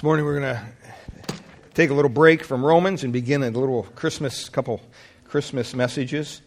[0.00, 1.34] This morning we're going to
[1.74, 4.80] take a little break from Romans and begin a little Christmas, couple
[5.24, 6.40] Christmas messages.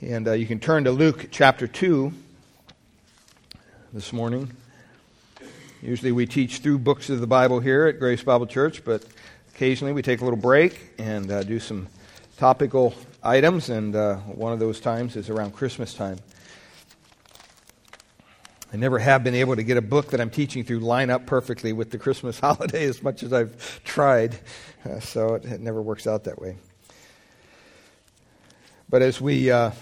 [0.00, 2.12] And uh, you can turn to Luke chapter 2
[3.92, 4.50] this morning.
[5.80, 9.04] Usually we teach through books of the Bible here at Grace Bible Church, but
[9.54, 11.86] occasionally we take a little break and uh, do some
[12.36, 16.18] topical items, and uh, one of those times is around Christmas time.
[18.72, 21.26] I never have been able to get a book that I'm teaching through line up
[21.26, 24.38] perfectly with the Christmas holiday as much as I've tried,
[24.84, 26.56] uh, so it, it, never works out that way.
[28.88, 29.72] But as we uh,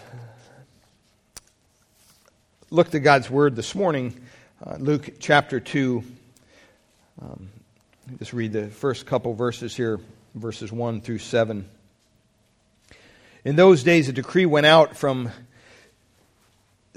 [2.71, 4.19] looked at God's Word this morning,
[4.65, 6.03] uh, Luke chapter 2,
[7.21, 7.51] um,
[8.19, 10.01] just read the first couple verses here,
[10.35, 11.69] verses 1 through 7.
[13.45, 15.31] In those days, a decree went out from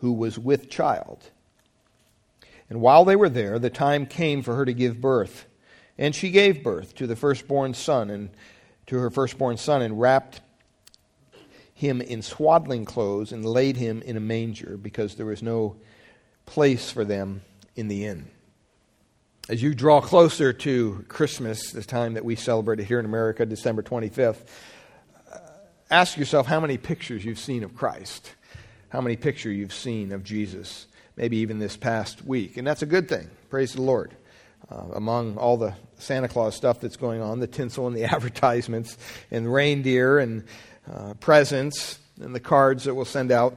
[0.00, 1.30] who was with child.
[2.68, 5.46] And while they were there, the time came for her to give birth.
[5.98, 8.30] And she gave birth to the firstborn son and
[8.86, 10.40] to her firstborn son and wrapped
[11.74, 15.76] him in swaddling clothes and laid him in a manger because there was no
[16.46, 17.42] place for them
[17.76, 18.28] in the inn.
[19.48, 23.44] As you draw closer to Christmas, the time that we celebrate it here in America,
[23.44, 24.46] December 25th,
[25.32, 25.38] uh,
[25.90, 28.34] ask yourself how many pictures you've seen of Christ
[28.90, 32.56] how many picture you've seen of Jesus, maybe even this past week.
[32.56, 33.30] And that's a good thing.
[33.48, 34.14] Praise the Lord.
[34.70, 38.98] Uh, among all the Santa Claus stuff that's going on, the tinsel and the advertisements,
[39.30, 40.44] and reindeer and
[40.92, 43.56] uh, presents and the cards that we'll send out,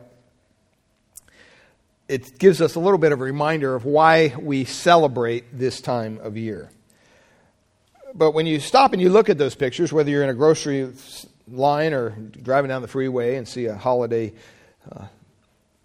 [2.07, 6.19] it gives us a little bit of a reminder of why we celebrate this time
[6.21, 6.69] of year.
[8.13, 10.91] But when you stop and you look at those pictures, whether you're in a grocery
[11.47, 14.33] line or driving down the freeway and see a holiday
[14.91, 15.05] uh,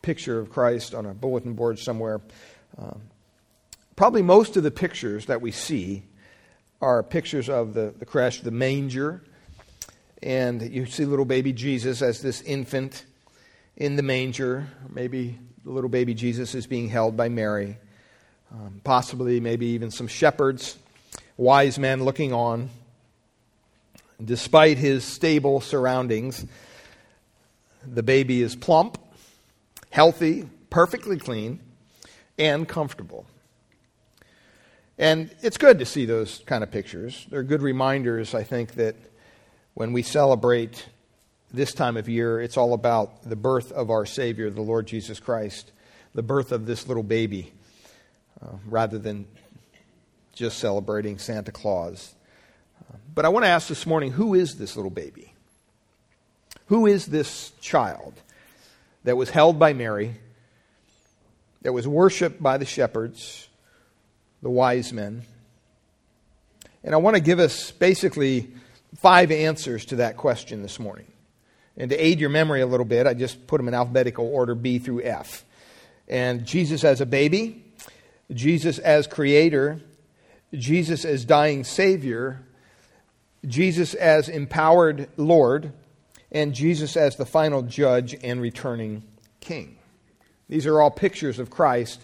[0.09, 2.23] picture of Christ on a bulletin board somewhere.
[2.79, 2.99] Um,
[3.95, 6.03] probably most of the pictures that we see
[6.81, 9.23] are pictures of the, the crèche the manger.
[10.23, 13.05] And you see little baby Jesus as this infant
[13.77, 14.69] in the manger.
[14.89, 17.77] Maybe the little baby Jesus is being held by Mary.
[18.51, 20.79] Um, possibly, maybe even some shepherds,
[21.37, 22.71] wise men looking on.
[24.25, 26.47] Despite his stable surroundings,
[27.87, 28.97] the baby is plump
[29.91, 31.61] healthy, perfectly clean,
[32.39, 33.27] and comfortable.
[34.99, 37.27] And it's good to see those kind of pictures.
[37.31, 38.97] They're good reminders, I think, that
[39.75, 40.87] when we celebrate
[41.53, 45.21] this time of year, it's all about the birth of our Savior, the Lord Jesus
[45.21, 45.71] Christ,
[46.15, 47.53] the birth of this little baby,
[48.43, 49.27] uh, rather than
[50.35, 52.15] just celebrating Santa Claus.
[53.15, 55.33] But I want to ask this morning who is this little baby?
[56.67, 58.15] Who is this child?
[59.09, 60.15] That was held by Mary,
[61.63, 63.49] that was worshiped by the shepherds,
[64.43, 65.23] the wise men.
[66.85, 68.53] And I want to give us basically
[68.99, 71.07] five answers to that question this morning.
[71.79, 74.55] And to aid your memory a little bit, I just put them in alphabetical order
[74.55, 75.43] B through F.
[76.07, 77.65] And Jesus as a baby,
[78.31, 79.81] Jesus as creator,
[80.53, 82.43] Jesus as dying Savior,
[83.47, 85.73] Jesus as empowered Lord,
[86.31, 89.03] and Jesus as the final judge and returning
[89.41, 89.79] king.
[90.49, 92.01] These are all pictures of Christ,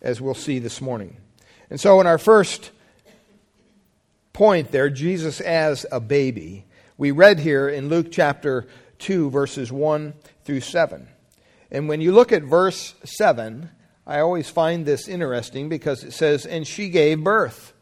[0.00, 1.16] as we'll see this morning.
[1.68, 2.70] And so, in our first
[4.32, 6.64] point there, Jesus as a baby,
[6.96, 8.66] we read here in Luke chapter
[8.98, 10.14] 2, verses 1
[10.44, 11.08] through 7.
[11.70, 13.70] And when you look at verse 7,
[14.06, 17.72] I always find this interesting because it says, And she gave birth.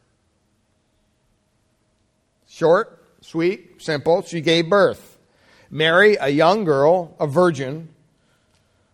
[2.49, 4.23] Short, sweet, simple.
[4.23, 5.18] She gave birth.
[5.71, 7.89] Mary, a young girl, a virgin,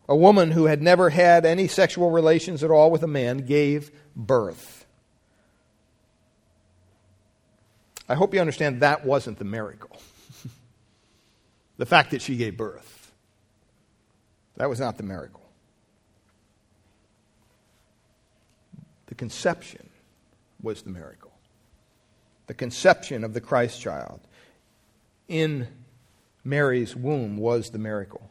[0.09, 3.91] a woman who had never had any sexual relations at all with a man, gave
[4.17, 4.85] birth.
[8.09, 9.97] I hope you understand that wasn't the miracle.
[11.79, 13.13] the fact that she gave birth.
[14.57, 15.41] That was not the miracle.
[19.07, 19.89] The conception
[20.63, 21.33] was the miracle.
[22.47, 24.21] The conception of the Christ child
[25.29, 25.67] in
[26.45, 28.31] Mary's womb was the miracle.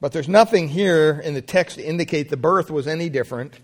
[0.00, 3.58] But there's nothing here in the text to indicate the birth was any different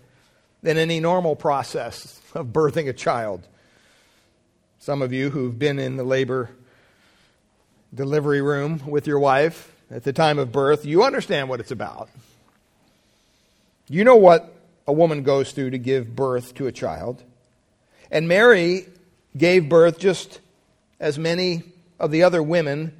[0.63, 3.47] than any normal process of birthing a child.
[4.79, 6.49] Some of you who've been in the labor
[7.93, 12.09] delivery room with your wife at the time of birth, you understand what it's about.
[13.87, 14.55] You know what
[14.87, 17.23] a woman goes through to give birth to a child.
[18.09, 18.87] And Mary
[19.37, 20.39] gave birth just
[20.99, 21.63] as many
[21.99, 22.93] of the other women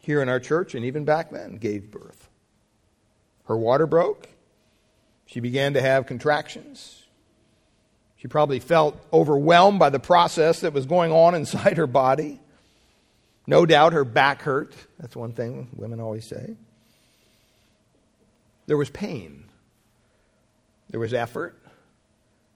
[0.00, 2.28] here in our church and even back then gave birth.
[3.44, 4.28] Her water broke.
[5.26, 7.04] She began to have contractions.
[8.16, 12.40] She probably felt overwhelmed by the process that was going on inside her body.
[13.46, 14.74] No doubt her back hurt.
[14.98, 16.56] That's one thing women always say.
[18.66, 19.44] There was pain.
[20.90, 21.56] There was effort.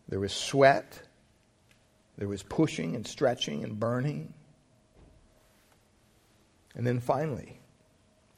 [0.08, 1.00] There was sweat.
[2.18, 4.32] There was pushing and stretching and burning.
[6.74, 7.60] And then finally,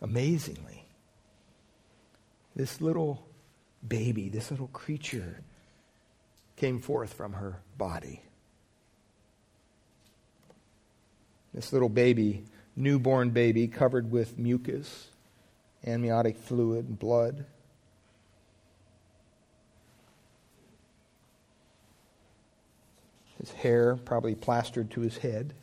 [0.00, 0.84] amazingly,
[2.54, 3.26] this little
[3.86, 5.40] baby, this little creature
[6.56, 8.22] came forth from her body.
[11.54, 12.44] This little baby,
[12.74, 15.08] newborn baby, covered with mucus,
[15.86, 17.46] amniotic fluid, and blood.
[23.38, 25.54] His hair probably plastered to his head.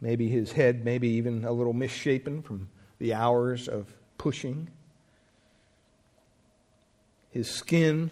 [0.00, 2.68] Maybe his head, maybe even a little misshapen from
[2.98, 4.68] the hours of pushing.
[7.30, 8.10] His skin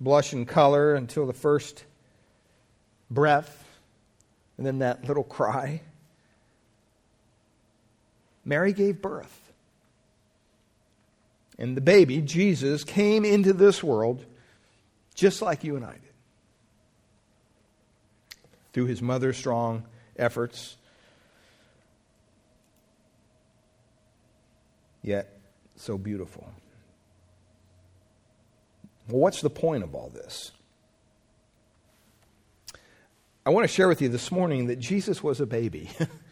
[0.00, 1.84] blush and color until the first
[3.10, 3.64] breath,
[4.56, 5.80] and then that little cry.
[8.44, 9.38] Mary gave birth.
[11.58, 14.24] And the baby, Jesus, came into this world
[15.14, 16.00] just like you and I did.
[18.72, 19.84] Through his mother's strong
[20.16, 20.76] efforts.
[25.02, 25.40] Yet
[25.76, 26.48] so beautiful.
[29.08, 30.52] Well, what's the point of all this?
[33.44, 35.90] I want to share with you this morning that Jesus was a baby.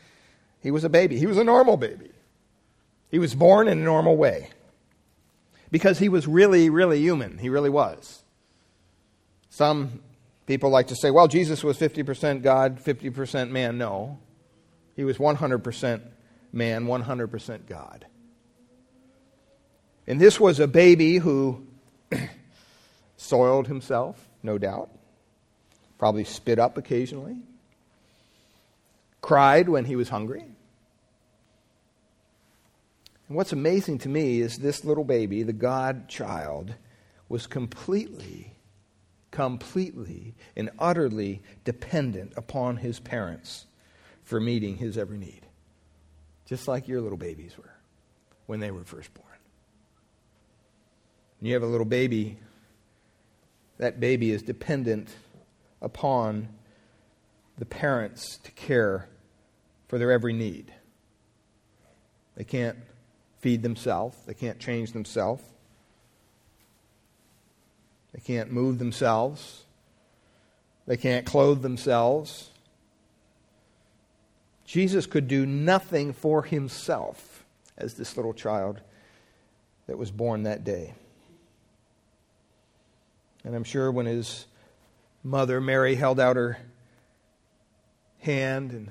[0.60, 1.18] he was a baby.
[1.18, 2.10] He was a normal baby.
[3.10, 4.50] He was born in a normal way
[5.72, 7.38] because he was really, really human.
[7.38, 8.22] He really was.
[9.48, 10.00] Some
[10.46, 13.78] people like to say, well, Jesus was 50% God, 50% man.
[13.78, 14.20] No.
[14.94, 16.00] He was 100%
[16.52, 18.06] man, 100% God.
[20.06, 21.66] And this was a baby who
[23.16, 24.90] soiled himself, no doubt,
[25.98, 27.36] probably spit up occasionally,
[29.20, 30.44] cried when he was hungry.
[33.28, 36.74] And what's amazing to me is this little baby, the God child,
[37.28, 38.54] was completely,
[39.30, 43.66] completely, and utterly dependent upon his parents
[44.24, 45.46] for meeting his every need.
[46.46, 47.72] Just like your little babies were
[48.46, 49.26] when they were first born.
[51.40, 52.38] And you have a little baby
[53.78, 55.08] that baby is dependent
[55.80, 56.48] upon
[57.58, 59.08] the parents to care
[59.88, 60.72] for their every need.
[62.36, 62.76] They can't
[63.38, 65.42] feed themselves, they can't change themselves,
[68.12, 69.64] they can't move themselves,
[70.86, 72.50] they can't clothe themselves.
[74.66, 77.44] Jesus could do nothing for himself
[77.78, 78.80] as this little child
[79.86, 80.94] that was born that day.
[83.44, 84.46] And I'm sure when his
[85.24, 86.58] mother, Mary, held out her
[88.18, 88.90] hand and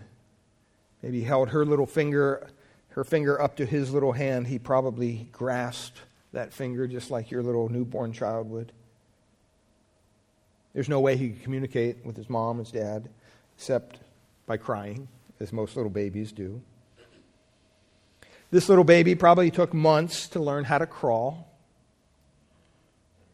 [1.03, 2.49] maybe held her little finger,
[2.89, 6.01] her finger up to his little hand, he probably grasped
[6.33, 8.71] that finger just like your little newborn child would.
[10.73, 13.09] There's no way he could communicate with his mom, his dad,
[13.57, 13.99] except
[14.45, 15.07] by crying,
[15.39, 16.61] as most little babies do.
[18.51, 21.48] This little baby probably took months to learn how to crawl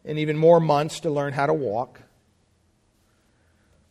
[0.06, 2.00] and even more months to learn how to walk,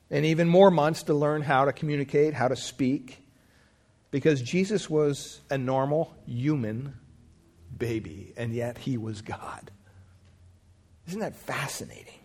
[0.09, 3.21] and even more months to learn how to communicate, how to speak,
[4.11, 6.93] because Jesus was a normal human
[7.77, 9.71] baby, and yet he was God.
[11.07, 12.19] Isn't that fascinating?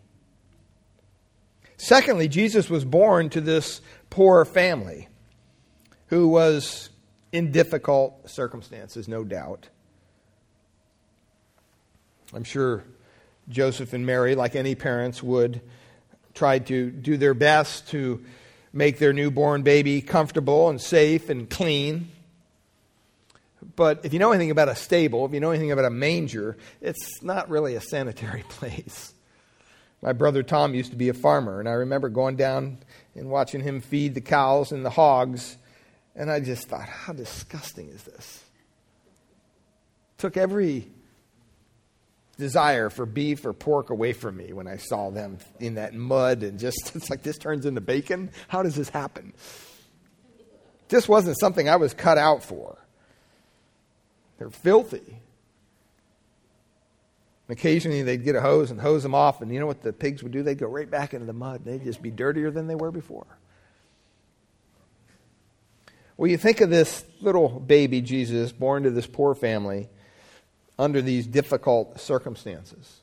[1.77, 5.09] Secondly, Jesus was born to this poor family
[6.07, 6.91] who was
[7.33, 9.69] in difficult circumstances, no doubt.
[12.33, 12.85] I'm sure
[13.51, 15.61] Joseph and Mary, like any parents would,
[16.35, 18.25] tried to do their best to
[18.73, 22.09] make their newborn baby comfortable and safe and clean.
[23.77, 26.57] But if you know anything about a stable, if you know anything about a manger,
[26.81, 29.13] it's not really a sanitary place.
[30.03, 32.79] My brother Tom used to be a farmer, and I remember going down
[33.15, 35.57] and watching him feed the cows and the hogs,
[36.15, 38.43] and I just thought, how disgusting is this?
[40.17, 40.91] Took every
[42.41, 46.43] desire for beef or pork away from me when I saw them in that mud
[46.43, 48.31] and just, it's like this turns into bacon.
[48.49, 49.33] How does this happen?
[50.89, 52.77] This wasn't something I was cut out for.
[54.39, 55.21] They're filthy.
[57.47, 59.93] And occasionally they'd get a hose and hose them off, and you know what the
[59.93, 60.43] pigs would do?
[60.43, 61.65] They'd go right back into the mud.
[61.65, 63.27] They'd just be dirtier than they were before.
[66.17, 69.89] Well, you think of this little baby Jesus born to this poor family
[70.81, 73.01] under these difficult circumstances.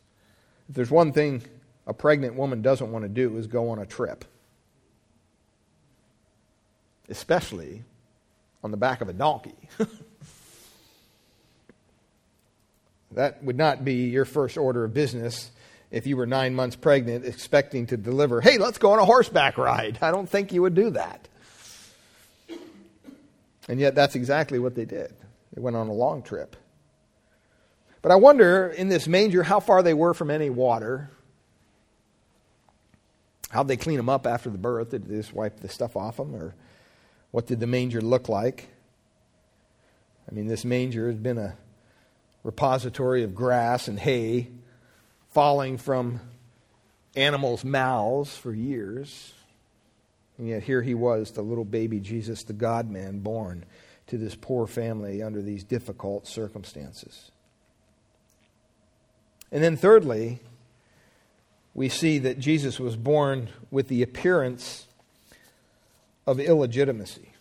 [0.67, 1.43] If there's one thing
[1.86, 4.25] a pregnant woman doesn't want to do is go on a trip,
[7.07, 7.84] especially
[8.63, 9.55] on the back of a donkey.
[13.12, 15.51] that would not be your first order of business
[15.91, 19.57] if you were nine months pregnant expecting to deliver, hey, let's go on a horseback
[19.57, 20.00] ride.
[20.01, 21.29] I don't think you would do that.
[23.69, 25.13] And yet, that's exactly what they did.
[25.53, 26.55] They went on a long trip.
[28.08, 31.10] But I wonder in this manger how far they were from any water.
[33.50, 34.92] How'd they clean them up after the birth?
[34.92, 36.34] Did they just wipe the stuff off them?
[36.34, 36.56] Or
[37.32, 38.70] what did the manger look like?
[40.26, 41.58] I mean, this manger has been a
[42.46, 44.52] repository of grass and hay
[45.32, 46.22] falling from
[47.14, 49.34] animals' mouths for years.
[50.38, 53.66] And yet here he was, the little baby Jesus, the God man, born
[54.06, 57.32] to this poor family under these difficult circumstances.
[59.51, 60.39] And then, thirdly,
[61.74, 64.88] we see that Jesus was born with the appearance
[66.25, 67.32] of illegitimacy.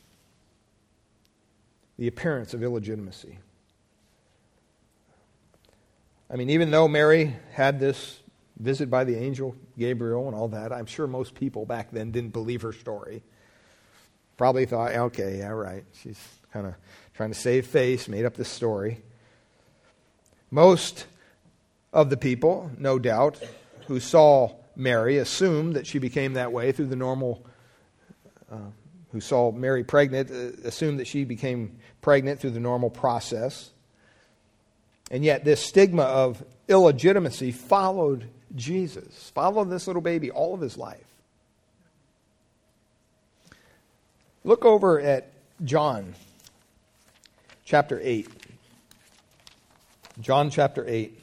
[1.99, 3.39] The appearance of illegitimacy.
[6.31, 8.19] I mean, even though Mary had this
[8.59, 12.33] visit by the angel Gabriel and all that, I'm sure most people back then didn't
[12.33, 13.23] believe her story.
[14.37, 15.85] Probably thought, okay, yeah, right.
[16.03, 16.21] She's
[16.53, 16.75] kind of
[17.15, 19.03] trying to save face, made up this story.
[20.51, 21.07] Most
[21.97, 23.43] of the people, no doubt,
[23.87, 27.43] who saw Mary assumed that she became that way through the normal,
[28.53, 28.59] uh,
[29.13, 33.71] who saw Mary pregnant, uh, assumed that she became pregnant through the normal process.
[35.11, 40.77] And yet, this stigma of illegitimacy followed Jesus, followed this little baby all of his
[40.77, 41.03] life.
[44.45, 45.33] Look over at
[45.65, 46.15] John
[47.65, 48.29] chapter 8.
[50.21, 51.23] John chapter 8.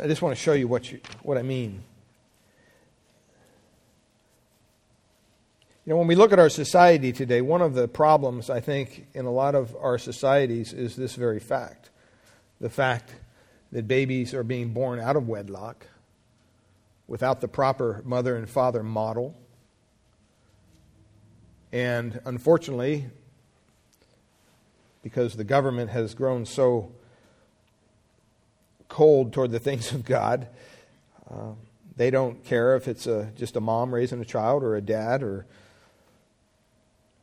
[0.00, 1.82] I just want to show you what, you, what I mean.
[5.84, 9.08] You know, when we look at our society today, one of the problems, I think,
[9.14, 11.90] in a lot of our societies is this very fact
[12.60, 13.14] the fact
[13.70, 15.86] that babies are being born out of wedlock
[17.06, 19.36] without the proper mother and father model.
[21.72, 23.06] And unfortunately,
[25.02, 26.92] because the government has grown so
[28.88, 30.48] cold toward the things of God.
[31.30, 31.52] Uh,
[31.96, 35.22] they don't care if it's a, just a mom raising a child or a dad
[35.22, 35.46] or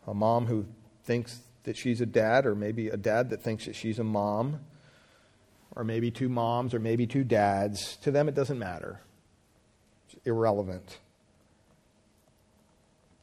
[0.07, 0.65] a mom who
[1.03, 4.59] thinks that she's a dad or maybe a dad that thinks that she's a mom
[5.75, 7.97] or maybe two moms or maybe two dads.
[7.97, 8.99] To them, it doesn't matter.
[10.07, 10.99] It's irrelevant.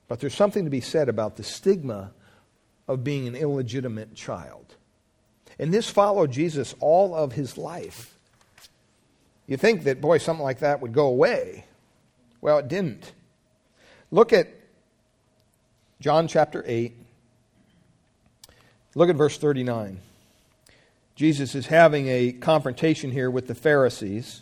[0.09, 2.13] But there's something to be said about the stigma
[2.89, 4.75] of being an illegitimate child.
[5.59, 8.12] And this followed Jesus all of his life.
[9.53, 11.67] You think that, boy, something like that would go away.
[12.41, 13.13] Well, it didn't.
[14.11, 14.49] Look at
[16.01, 16.97] John chapter 8.
[18.95, 20.01] Look at verse 39.
[21.17, 24.41] Jesus is having a confrontation here with the Pharisees.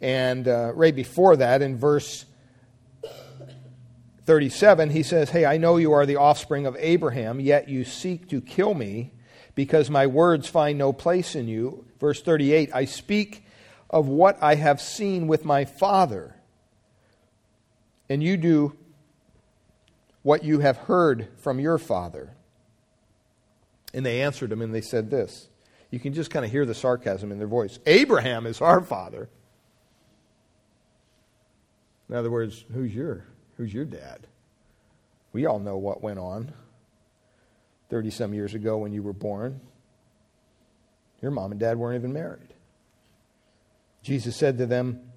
[0.00, 2.24] And uh, right before that, in verse
[4.26, 8.28] 37, he says, Hey, I know you are the offspring of Abraham, yet you seek
[8.30, 9.12] to kill me
[9.54, 11.84] because my words find no place in you.
[12.00, 13.44] Verse 38 I speak
[13.90, 16.34] of what I have seen with my Father,
[18.08, 18.76] and you do
[20.22, 22.34] what you have heard from your Father.
[23.94, 25.48] And they answered him and they said this.
[25.90, 29.28] You can just kind of hear the sarcasm in their voice Abraham is our father.
[32.08, 33.24] In other words, who's your,
[33.56, 34.26] who's your dad?
[35.32, 36.52] We all know what went on.
[37.92, 39.60] 30 some years ago when you were born.
[41.20, 42.54] Your mom and dad weren't even married.
[44.02, 45.12] Jesus said to them,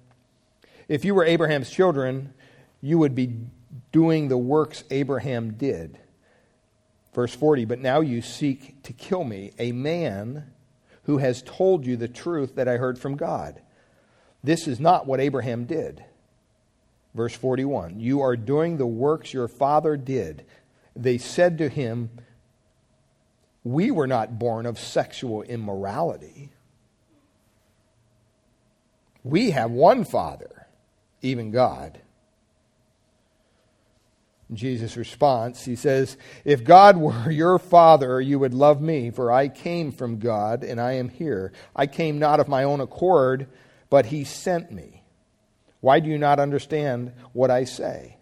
[0.86, 2.34] If you were Abraham's children,
[2.82, 3.34] you would be
[3.92, 5.98] doing the works Abraham did.
[7.14, 10.52] Verse 40, but now you seek to kill me, a man
[11.04, 13.58] who has told you the truth that I heard from God.
[14.44, 16.04] This is not what Abraham did.
[17.14, 20.44] Verse 41, you are doing the works your father did.
[20.94, 22.10] They said to him,
[23.66, 26.50] we were not born of sexual immorality.
[29.24, 30.68] We have one Father,
[31.20, 32.00] even God.
[34.52, 39.48] Jesus' response, he says, If God were your Father, you would love me, for I
[39.48, 41.52] came from God and I am here.
[41.74, 43.48] I came not of my own accord,
[43.90, 45.02] but he sent me.
[45.80, 48.15] Why do you not understand what I say?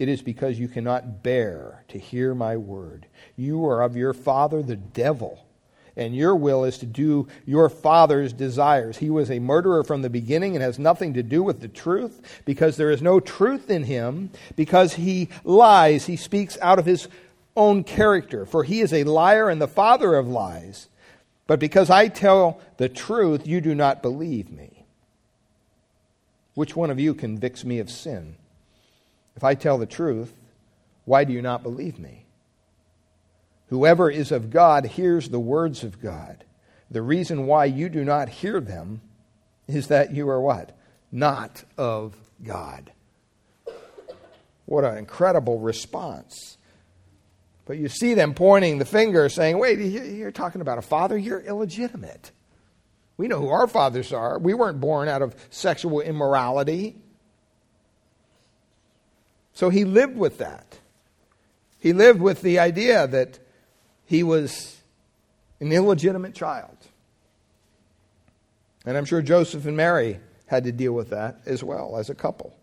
[0.00, 3.04] It is because you cannot bear to hear my word.
[3.36, 5.44] You are of your father, the devil,
[5.94, 8.96] and your will is to do your father's desires.
[8.96, 12.40] He was a murderer from the beginning and has nothing to do with the truth
[12.46, 14.30] because there is no truth in him.
[14.56, 17.06] Because he lies, he speaks out of his
[17.54, 20.88] own character, for he is a liar and the father of lies.
[21.46, 24.86] But because I tell the truth, you do not believe me.
[26.54, 28.36] Which one of you convicts me of sin?
[29.40, 30.34] If I tell the truth,
[31.06, 32.26] why do you not believe me?
[33.70, 36.44] Whoever is of God hears the words of God.
[36.90, 39.00] The reason why you do not hear them
[39.66, 40.76] is that you are what?
[41.10, 42.92] Not of God.
[44.66, 46.58] What an incredible response.
[47.64, 51.16] But you see them pointing the finger, saying, Wait, you're talking about a father?
[51.16, 52.30] You're illegitimate.
[53.16, 54.38] We know who our fathers are.
[54.38, 56.98] We weren't born out of sexual immorality.
[59.54, 60.78] So he lived with that.
[61.78, 63.38] He lived with the idea that
[64.04, 64.78] he was
[65.60, 66.76] an illegitimate child.
[68.84, 72.14] And I'm sure Joseph and Mary had to deal with that as well as a
[72.14, 72.56] couple.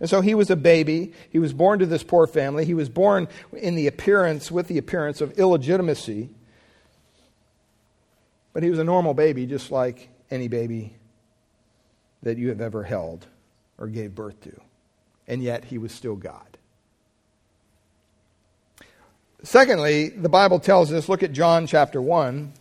[0.00, 1.12] And so he was a baby.
[1.30, 2.64] He was born to this poor family.
[2.64, 6.30] He was born in the appearance, with the appearance of illegitimacy.
[8.52, 10.94] But he was a normal baby, just like any baby
[12.22, 13.26] that you have ever held
[13.76, 14.60] or gave birth to
[15.28, 16.42] and yet he was still God.
[19.44, 22.52] Secondly, the Bible tells us, look at John chapter 1.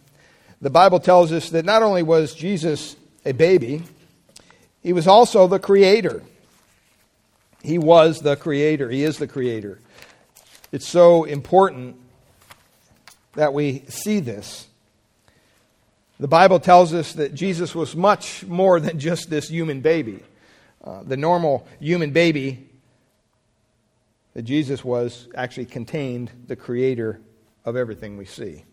[0.62, 2.96] The Bible tells us that not only was Jesus
[3.26, 3.82] a baby,
[4.84, 6.22] he was also the creator.
[7.64, 8.92] He was the creator.
[8.92, 9.80] He is the creator.
[10.72, 11.96] It's so important
[13.34, 14.68] that we see this.
[16.20, 20.24] The Bible tells us that Jesus was much more than just this human baby.
[20.88, 22.70] Uh, the normal human baby
[24.34, 27.20] that Jesus was actually contained the creator
[27.66, 28.64] of everything we see.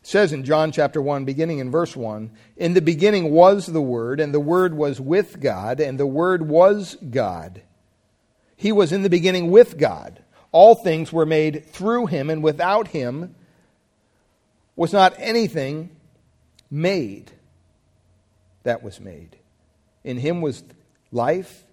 [0.00, 3.82] It says in John chapter 1, beginning in verse 1 In the beginning was the
[3.82, 7.62] Word, and the Word was with God, and the Word was God.
[8.54, 10.22] He was in the beginning with God.
[10.52, 13.34] All things were made through him, and without him
[14.76, 15.90] was not anything
[16.70, 17.32] made
[18.62, 19.38] that was made.
[20.04, 20.62] In him was
[21.10, 21.64] life,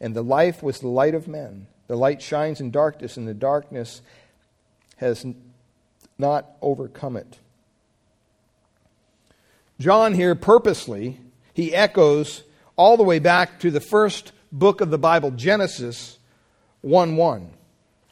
[0.00, 1.66] and the life was the light of men.
[1.88, 4.00] The light shines in darkness, and the darkness
[4.96, 5.26] has
[6.18, 7.38] not overcome it.
[9.80, 11.20] John here purposely,
[11.52, 12.44] he echoes
[12.76, 16.18] all the way back to the first book of the Bible, Genesis
[16.82, 17.50] 1 1.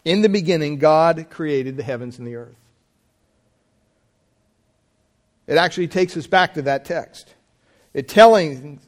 [0.04, 2.56] In the beginning, God created the heavens and the earth.
[5.46, 7.34] It actually takes us back to that text.
[7.92, 8.80] It telling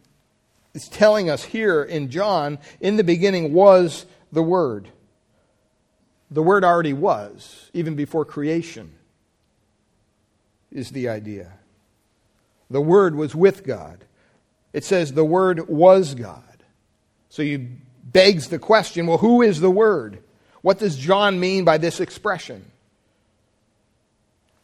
[0.75, 4.89] is telling us here in John, in the beginning was the Word.
[6.31, 8.95] The Word already was, even before creation,
[10.71, 11.53] is the idea.
[12.71, 14.05] The Word was with God.
[14.73, 16.43] It says the Word was God.
[17.29, 17.69] So you
[18.05, 20.23] begs the question well, who is the Word?
[20.63, 22.65] What does John mean by this expression?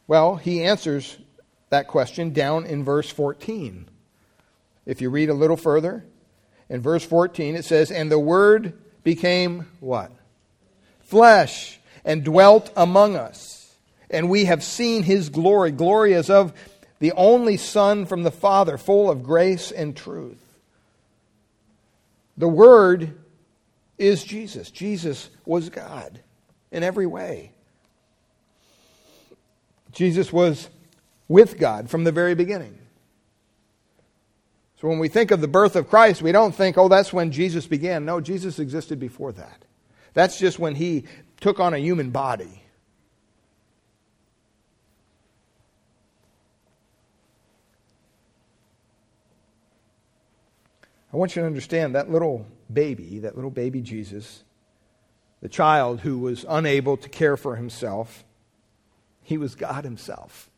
[0.07, 1.17] Well, he answers
[1.69, 3.87] that question down in verse 14.
[4.89, 6.03] If you read a little further,
[6.67, 8.73] in verse 14 it says, And the Word
[9.03, 10.11] became what?
[11.01, 13.71] Flesh, and dwelt among us.
[14.09, 15.69] And we have seen his glory.
[15.69, 16.53] Glory as of
[16.97, 20.43] the only Son from the Father, full of grace and truth.
[22.35, 23.15] The Word
[23.99, 24.71] is Jesus.
[24.71, 26.19] Jesus was God
[26.71, 27.51] in every way.
[29.91, 30.67] Jesus was
[31.27, 32.78] with God from the very beginning.
[34.79, 37.33] So when we think of the birth of Christ, we don't think, oh, that's when
[37.33, 38.05] Jesus began.
[38.05, 39.65] No, Jesus existed before that.
[40.13, 41.03] That's just when he
[41.41, 42.63] took on a human body.
[51.11, 54.43] I want you to understand that little baby, that little baby Jesus,
[55.41, 58.23] the child who was unable to care for himself,
[59.23, 60.49] he was God himself.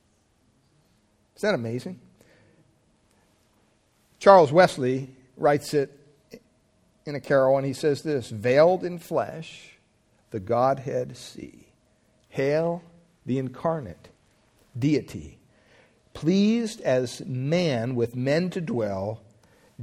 [1.38, 2.00] Isn't that amazing?
[4.22, 5.98] Charles Wesley writes it
[7.08, 9.72] in a carol, and he says this Veiled in flesh,
[10.30, 11.68] the Godhead see.
[12.30, 12.84] Hail,
[13.26, 14.10] the incarnate
[14.78, 15.40] deity,
[16.14, 19.22] pleased as man with men to dwell,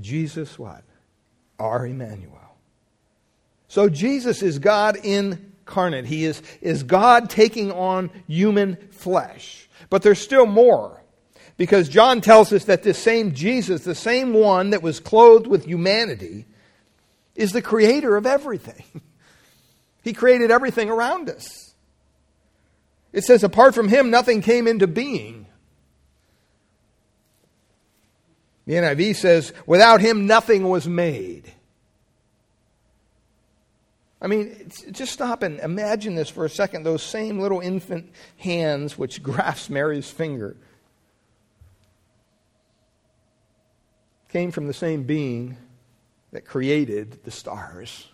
[0.01, 0.85] Jesus what?
[1.59, 2.57] Our Emmanuel.
[3.67, 6.07] So Jesus is God incarnate.
[6.07, 9.69] He is, is God taking on human flesh.
[9.91, 10.98] But there's still more.
[11.59, 15.67] Because John tells us that this same Jesus, the same one that was clothed with
[15.67, 16.47] humanity,
[17.35, 18.85] is the creator of everything.
[20.01, 21.75] He created everything around us.
[23.13, 25.45] It says, apart from him, nothing came into being.
[28.65, 31.53] The NIV says, without him, nothing was made.
[34.23, 36.85] I mean, just stop and imagine this for a second.
[36.85, 40.57] Those same little infant hands which grasp Mary's finger
[44.29, 45.57] came from the same being
[46.33, 48.09] that created the stars.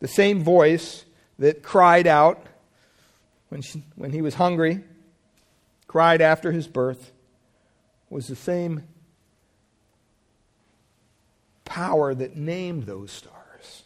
[0.00, 1.04] The same voice
[1.38, 2.44] that cried out
[3.48, 4.82] when, she, when he was hungry,
[5.86, 7.12] cried after his birth,
[8.10, 8.84] was the same
[11.64, 13.82] power that named those stars.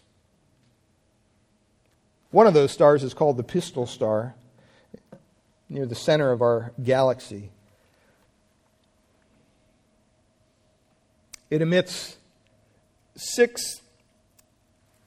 [2.30, 4.34] One of those stars is called the Pistol Star,
[5.68, 7.50] near the center of our galaxy.
[11.50, 12.16] It emits
[13.16, 13.80] six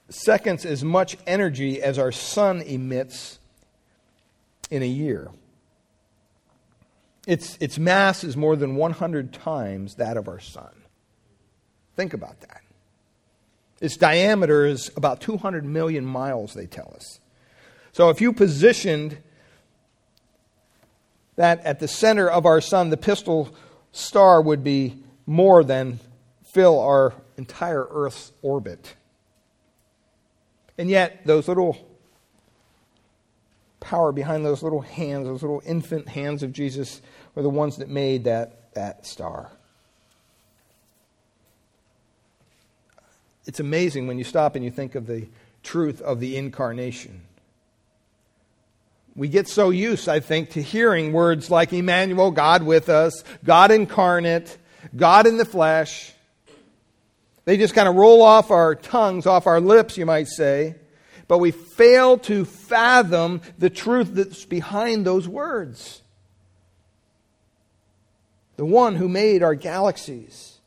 [0.10, 3.40] seconds as much energy as our sun emits
[4.70, 5.30] in a year.
[7.28, 10.72] Its, its mass is more than 100 times that of our sun.
[11.96, 12.62] Think about that.
[13.80, 17.20] Its diameter is about 200 million miles, they tell us.
[17.92, 19.18] So if you positioned
[21.36, 23.54] that at the center of our sun, the pistol
[23.92, 26.00] star would be more than
[26.52, 28.96] fill our entire Earth's orbit.
[30.78, 31.78] And yet, those little
[33.80, 37.02] power behind those little hands, those little infant hands of Jesus,
[37.36, 39.52] were the ones that made that, that star.
[43.46, 45.28] It's amazing when you stop and you think of the
[45.64, 47.22] truth of the incarnation.
[49.16, 53.72] We get so used, I think, to hearing words like Emmanuel, God with us, God
[53.72, 54.58] incarnate,
[54.96, 56.14] God in the flesh.
[57.52, 60.76] They just kind of roll off our tongues, off our lips, you might say,
[61.28, 66.02] but we fail to fathom the truth that's behind those words.
[68.56, 70.60] The one who made our galaxies,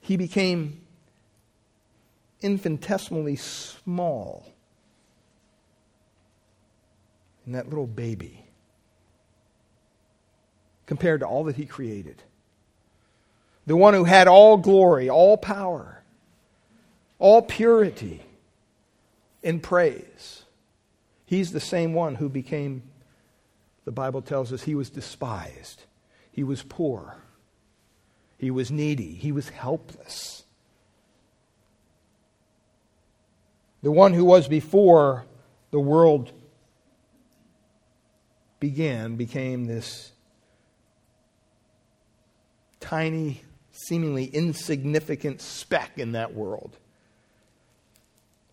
[0.00, 0.80] he became
[2.40, 4.46] infinitesimally small
[7.44, 8.44] in that little baby
[10.86, 12.22] compared to all that he created
[13.68, 16.02] the one who had all glory, all power,
[17.18, 18.22] all purity
[19.42, 20.44] in praise.
[21.26, 22.82] He's the same one who became,
[23.84, 25.82] the Bible tells us, he was despised,
[26.32, 27.18] he was poor,
[28.38, 30.44] he was needy, he was helpless.
[33.82, 35.26] The one who was before
[35.72, 36.32] the world
[38.60, 40.10] began became this
[42.80, 43.42] tiny
[43.78, 46.76] seemingly insignificant speck in that world.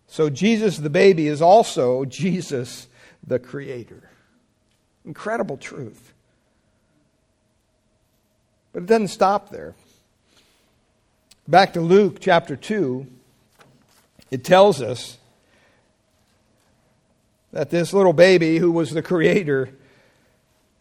[0.06, 2.86] So, Jesus the baby is also Jesus
[3.26, 4.08] the creator.
[5.04, 6.12] Incredible truth.
[8.72, 9.74] But it doesn't stop there.
[11.48, 13.06] Back to Luke chapter 2,
[14.30, 15.18] it tells us
[17.52, 19.70] that this little baby, who was the creator,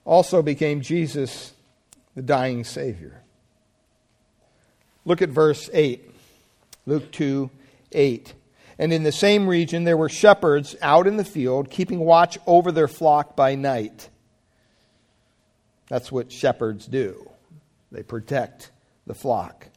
[0.03, 1.53] also became Jesus,
[2.15, 3.21] the dying Savior.
[5.05, 6.11] Look at verse 8.
[6.85, 7.49] Luke 2
[7.91, 8.33] 8.
[8.77, 12.71] And in the same region there were shepherds out in the field, keeping watch over
[12.71, 14.09] their flock by night.
[15.87, 17.29] That's what shepherds do.
[17.91, 18.71] They protect
[19.07, 19.67] the flock.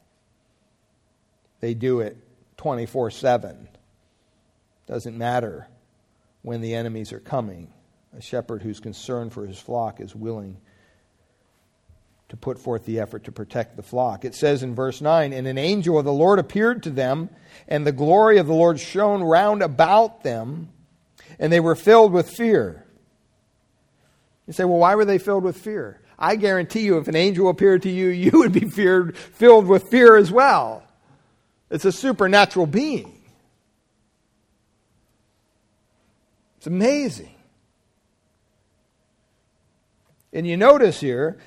[1.61, 2.17] They do it
[2.57, 3.69] 24 7.
[4.87, 5.67] Doesn't matter
[6.41, 7.71] when the enemies are coming.
[8.17, 10.57] A shepherd who's concerned for his flock is willing
[12.29, 14.23] to put forth the effort to protect the flock.
[14.23, 17.29] It says in verse 9, And an angel of the Lord appeared to them,
[17.67, 20.69] and the glory of the Lord shone round about them,
[21.39, 22.85] and they were filled with fear.
[24.45, 26.01] You say, well, why were they filled with fear?
[26.17, 29.89] I guarantee you, if an angel appeared to you, you would be feared, filled with
[29.89, 30.83] fear as well.
[31.71, 33.15] It's a supernatural being.
[36.57, 37.35] It's amazing.
[40.33, 41.39] And you notice here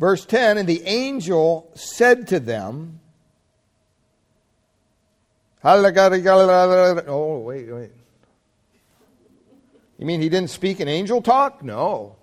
[0.00, 2.98] Verse 10 And the angel said to them,
[5.62, 7.90] Oh, wait, wait.
[9.98, 11.62] You mean he didn't speak in angel talk?
[11.62, 12.16] No.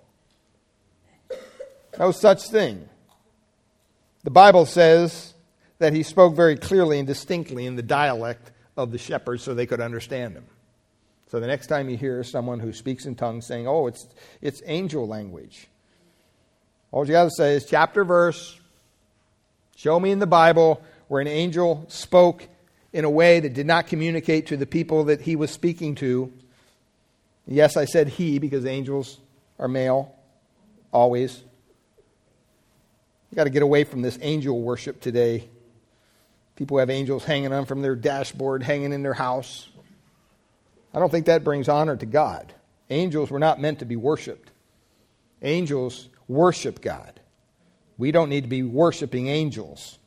[1.96, 2.88] No such thing.
[4.24, 5.34] The Bible says
[5.78, 9.66] that he spoke very clearly and distinctly in the dialect of the shepherds so they
[9.66, 10.46] could understand him.
[11.28, 14.08] So the next time you hear someone who speaks in tongues saying, oh, it's,
[14.40, 15.68] it's angel language,
[16.90, 18.58] all you got to say is chapter, verse,
[19.76, 22.46] show me in the Bible where an angel spoke
[22.92, 26.32] in a way that did not communicate to the people that he was speaking to.
[27.46, 29.18] Yes, I said he because angels
[29.58, 30.14] are male,
[30.92, 31.42] always.
[33.30, 35.48] You got to get away from this angel worship today.
[36.56, 39.68] People have angels hanging on from their dashboard, hanging in their house.
[40.94, 42.52] I don't think that brings honor to God.
[42.88, 44.50] Angels were not meant to be worshiped.
[45.42, 47.20] Angels worship God.
[47.96, 49.98] We don't need to be worshiping angels.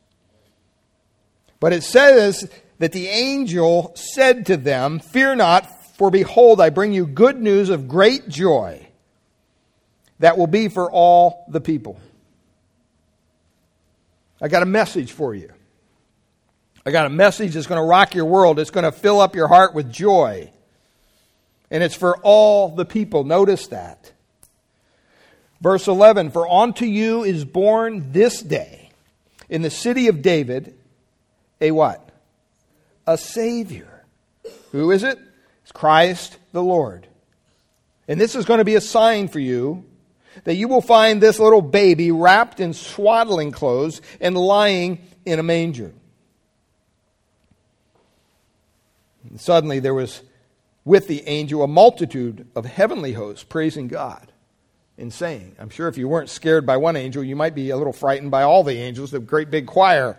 [1.59, 6.93] But it says that the angel said to them, Fear not, for behold, I bring
[6.93, 8.87] you good news of great joy
[10.19, 11.99] that will be for all the people.
[14.39, 15.51] I got a message for you.
[16.85, 18.57] I got a message that's going to rock your world.
[18.57, 20.51] It's going to fill up your heart with joy.
[21.69, 23.23] And it's for all the people.
[23.23, 24.11] Notice that.
[25.61, 28.89] Verse 11 For unto you is born this day
[29.47, 30.73] in the city of David
[31.61, 32.09] a what?
[33.05, 34.03] A Savior.
[34.71, 35.19] Who is it?
[35.63, 37.07] It's Christ the Lord.
[38.07, 39.85] And this is going to be a sign for you
[40.43, 45.43] that you will find this little baby wrapped in swaddling clothes and lying in a
[45.43, 45.93] manger.
[49.29, 50.23] And suddenly there was
[50.83, 54.30] with the angel a multitude of heavenly hosts praising God
[55.01, 57.77] and saying, I'm sure if you weren't scared by one angel, you might be a
[57.77, 60.17] little frightened by all the angels, the great big choir.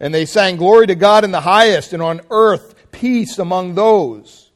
[0.00, 4.50] And they sang, Glory to God in the highest, and on earth peace among those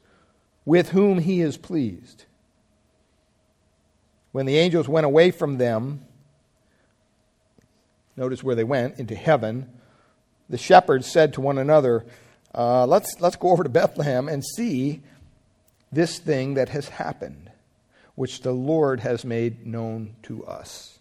[0.64, 2.24] with whom he is pleased.
[4.32, 6.04] When the angels went away from them,
[8.16, 9.70] notice where they went, into heaven,
[10.48, 12.04] the shepherds said to one another,
[12.54, 15.02] uh, let's, let's go over to Bethlehem and see
[15.92, 17.43] this thing that has happened,
[18.14, 20.98] which the Lord has made known to us.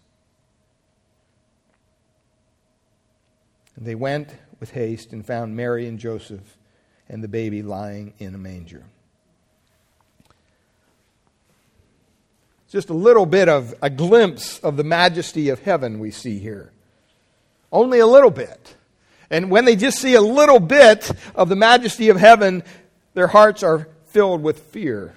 [3.75, 6.57] And they went with haste and found Mary and Joseph
[7.09, 8.83] and the baby lying in a manger.
[12.69, 16.71] Just a little bit of a glimpse of the majesty of heaven we see here.
[17.71, 18.75] Only a little bit.
[19.29, 22.63] And when they just see a little bit of the majesty of heaven,
[23.13, 25.15] their hearts are filled with fear.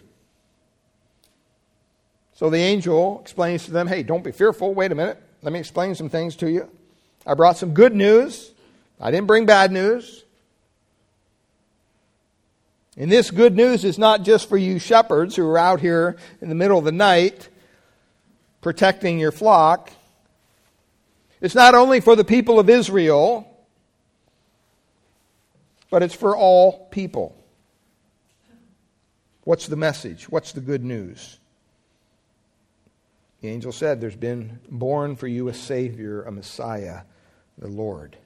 [2.36, 4.74] So the angel explains to them, hey, don't be fearful.
[4.74, 5.20] Wait a minute.
[5.42, 6.70] Let me explain some things to you.
[7.26, 8.52] I brought some good news.
[9.00, 10.22] I didn't bring bad news.
[12.98, 16.50] And this good news is not just for you shepherds who are out here in
[16.50, 17.48] the middle of the night
[18.60, 19.90] protecting your flock.
[21.40, 23.50] It's not only for the people of Israel,
[25.88, 27.34] but it's for all people.
[29.44, 30.28] What's the message?
[30.28, 31.38] What's the good news?
[33.40, 37.02] The angel said, There's been born for you a Savior, a Messiah,
[37.58, 38.16] the Lord.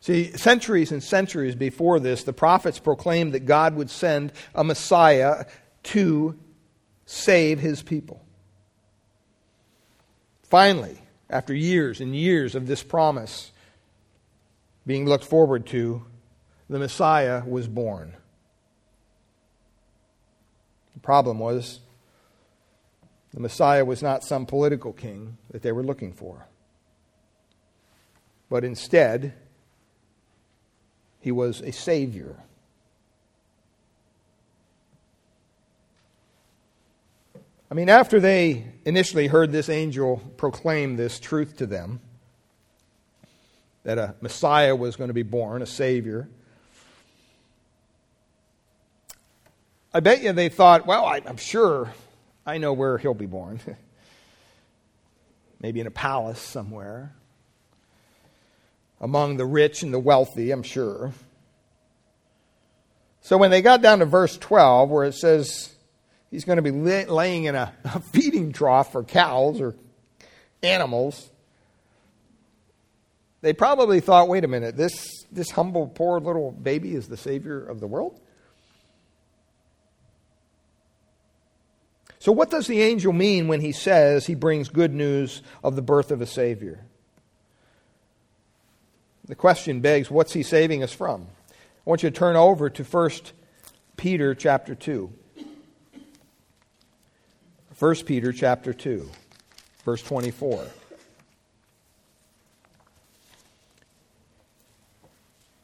[0.00, 5.44] See, centuries and centuries before this, the prophets proclaimed that God would send a Messiah
[5.84, 6.38] to
[7.04, 8.24] save his people.
[10.44, 13.52] Finally, after years and years of this promise,
[14.86, 16.04] being looked forward to,
[16.68, 18.16] the Messiah was born.
[20.94, 21.80] The problem was
[23.32, 26.46] the Messiah was not some political king that they were looking for,
[28.48, 29.34] but instead,
[31.20, 32.36] he was a Savior.
[37.70, 42.00] I mean, after they initially heard this angel proclaim this truth to them,
[43.84, 46.28] that a Messiah was going to be born, a Savior.
[49.94, 51.92] I bet you they thought, well, I, am sure
[52.46, 53.60] I know where he'll be born.
[55.60, 57.12] Maybe in a palace somewhere.
[59.00, 61.12] Among the rich and the wealthy, I'm sure.
[63.22, 65.74] So when they got down to verse 12, where it says
[66.30, 67.72] he's going to be laying in a,
[68.12, 69.74] feeding trough for cows or
[70.62, 71.30] animals,
[73.42, 77.64] they probably thought, wait a minute, this, this humble, poor little baby is the Savior
[77.64, 78.20] of the world?
[82.20, 85.80] So, what does the angel mean when he says he brings good news of the
[85.82, 86.84] birth of a Savior?
[89.24, 91.26] The question begs, what's he saving us from?
[91.50, 91.54] I
[91.86, 93.10] want you to turn over to 1
[93.96, 95.10] Peter chapter 2.
[97.78, 99.08] 1 Peter chapter 2,
[99.86, 100.66] verse 24.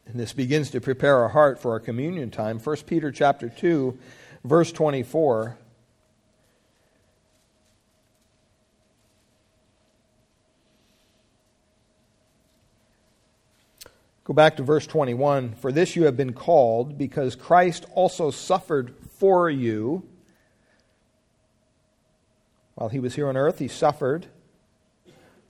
[0.06, 2.58] And this begins to prepare our heart for our communion time.
[2.58, 3.98] 1 Peter chapter 2,
[4.42, 5.58] verse 24.
[14.26, 15.54] Go back to verse 21.
[15.54, 20.02] For this you have been called, because Christ also suffered for you.
[22.74, 24.26] While he was here on earth, he suffered,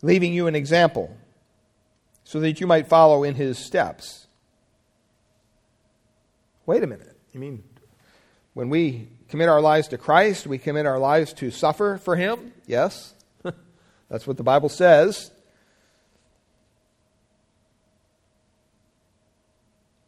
[0.03, 1.17] leaving you an example,
[2.23, 4.27] so that you might follow in his steps.
[6.67, 7.17] Wait a minute.
[7.33, 7.65] You mean
[8.53, 12.53] when we commit our lives to Christ, we commit our lives to suffer for him?
[12.67, 13.15] Yes.
[14.11, 15.31] That's what the Bible says.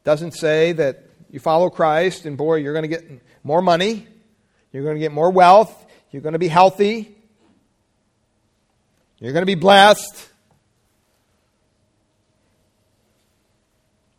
[0.08, 4.06] Doesn't say that you follow Christ and boy, you're going to get more money,
[4.72, 7.14] you're going to get more wealth, you're going to be healthy,
[9.18, 10.30] you're going to be blessed.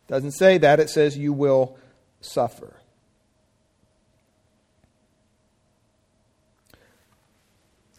[0.06, 1.76] Doesn't say that, it says you will
[2.20, 2.76] suffer.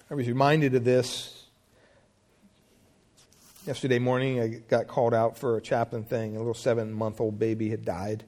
[0.10, 1.41] I was reminded of this
[3.68, 6.36] Yesterday morning, I got called out for a chaplain thing.
[6.36, 8.24] A little seven month old baby had died.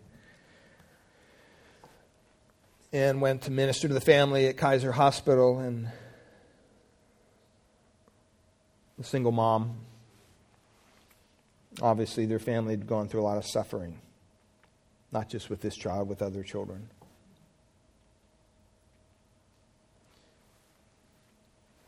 [2.92, 5.58] And went to minister to the family at Kaiser Hospital.
[5.58, 5.90] And
[9.00, 9.78] a single mom,
[11.82, 14.00] obviously, their family had gone through a lot of suffering,
[15.12, 16.90] not just with this child, with other children.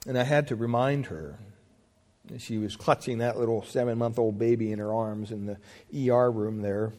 [0.07, 1.37] And I had to remind her
[2.37, 6.31] she was clutching that little seven month old baby in her arms in the ER
[6.31, 6.93] room there,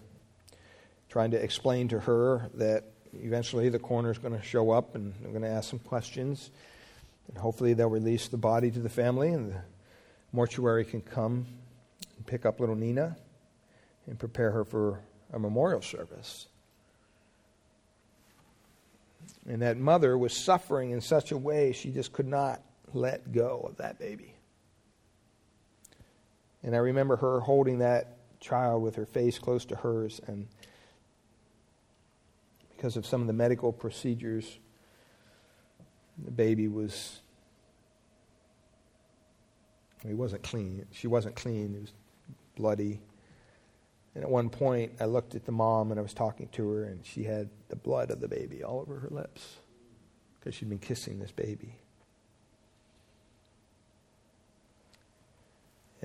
[1.08, 2.84] trying to explain to her that
[3.22, 6.50] eventually the coroner is going to show up and they're going to ask some questions.
[7.28, 9.60] And hopefully they'll release the body to the family and the
[10.32, 11.46] mortuary can come
[12.16, 13.16] and pick up little Nina
[14.06, 15.00] and prepare her for
[15.32, 16.46] a memorial service.
[19.48, 22.62] And that mother was suffering in such a way she just could not
[22.92, 24.35] let go of that baby.
[26.66, 30.48] And I remember her holding that child with her face close to hers, and
[32.76, 34.58] because of some of the medical procedures,
[36.22, 37.20] the baby was.
[40.04, 40.84] He wasn't clean.
[40.90, 41.74] She wasn't clean.
[41.74, 41.92] It was
[42.56, 43.00] bloody.
[44.14, 46.84] And at one point, I looked at the mom and I was talking to her,
[46.84, 49.56] and she had the blood of the baby all over her lips
[50.38, 51.76] because she'd been kissing this baby.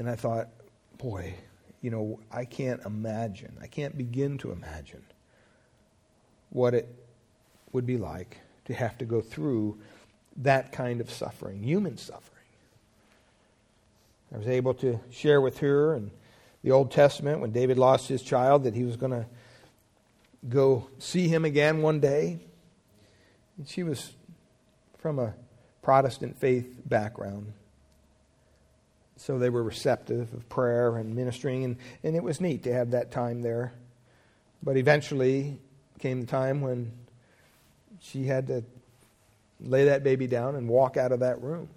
[0.02, 0.50] And I thought,
[0.98, 1.36] boy,
[1.80, 5.04] you know, I can't imagine, I can't begin to imagine
[6.50, 6.90] what it
[7.72, 9.78] would be like to have to go through
[10.38, 12.48] that kind of suffering, human suffering.
[14.34, 16.10] I was able to share with her in
[16.64, 19.28] the Old Testament when David lost his child that he was going to
[20.50, 22.40] go see him again one day.
[23.56, 24.14] And she was
[24.98, 25.36] from a
[25.84, 27.54] Protestant faith background
[29.22, 32.92] so they were receptive of prayer and ministering, and, and it was neat to have
[32.92, 33.72] that time there.
[34.64, 35.60] But eventually
[36.00, 36.92] came the time when
[38.00, 38.64] she had to
[39.60, 41.70] lay that baby down and walk out of that room.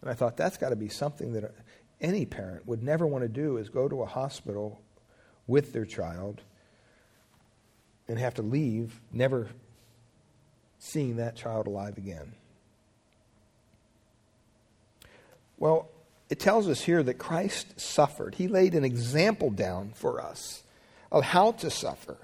[0.00, 1.54] And I thought that's got to be something that
[2.00, 4.80] any parent would never want to do is go to a hospital
[5.46, 6.40] with their child
[8.08, 9.48] and have to leave, never
[10.78, 12.32] seeing that child alive again.
[15.58, 15.90] Well,
[16.30, 18.34] it tells us here that Christ suffered.
[18.34, 20.62] He laid an example down for us
[21.12, 22.16] of how to suffer.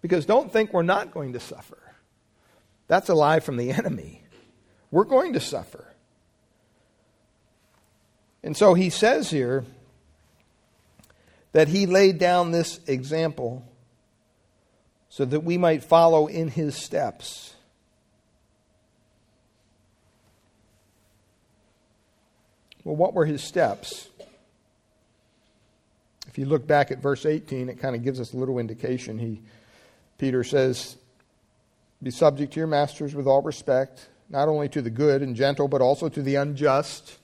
[0.00, 1.78] Because don't think we're not going to suffer.
[2.88, 4.22] That's a lie from the enemy.
[4.90, 5.86] We're going to suffer.
[8.42, 9.64] And so he says here
[11.52, 13.64] that he laid down this example
[15.08, 17.54] so that we might follow in his steps.
[22.84, 24.08] Well, what were his steps?
[26.28, 29.18] If you look back at verse 18, it kind of gives us a little indication.
[29.18, 29.42] He,
[30.18, 30.96] Peter says,
[32.02, 35.68] Be subject to your masters with all respect, not only to the good and gentle,
[35.68, 37.18] but also to the unjust.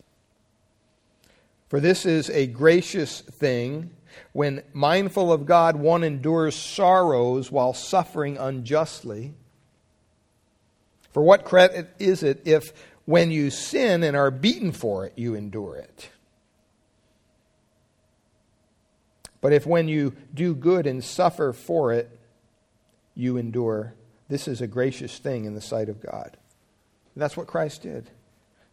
[1.69, 3.91] For this is a gracious thing
[4.33, 9.35] when, mindful of God, one endures sorrows while suffering unjustly.
[11.13, 12.73] For what credit is it if
[13.09, 16.11] when you sin and are beaten for it, you endure it.
[19.41, 22.21] But if when you do good and suffer for it,
[23.15, 23.95] you endure
[24.29, 26.37] This is a gracious thing in the sight of God.
[27.15, 28.11] And that's what Christ did.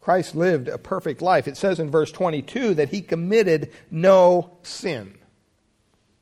[0.01, 1.47] Christ lived a perfect life.
[1.47, 5.17] It says in verse 22 that he committed no sin.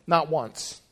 [0.05, 0.83] Not once.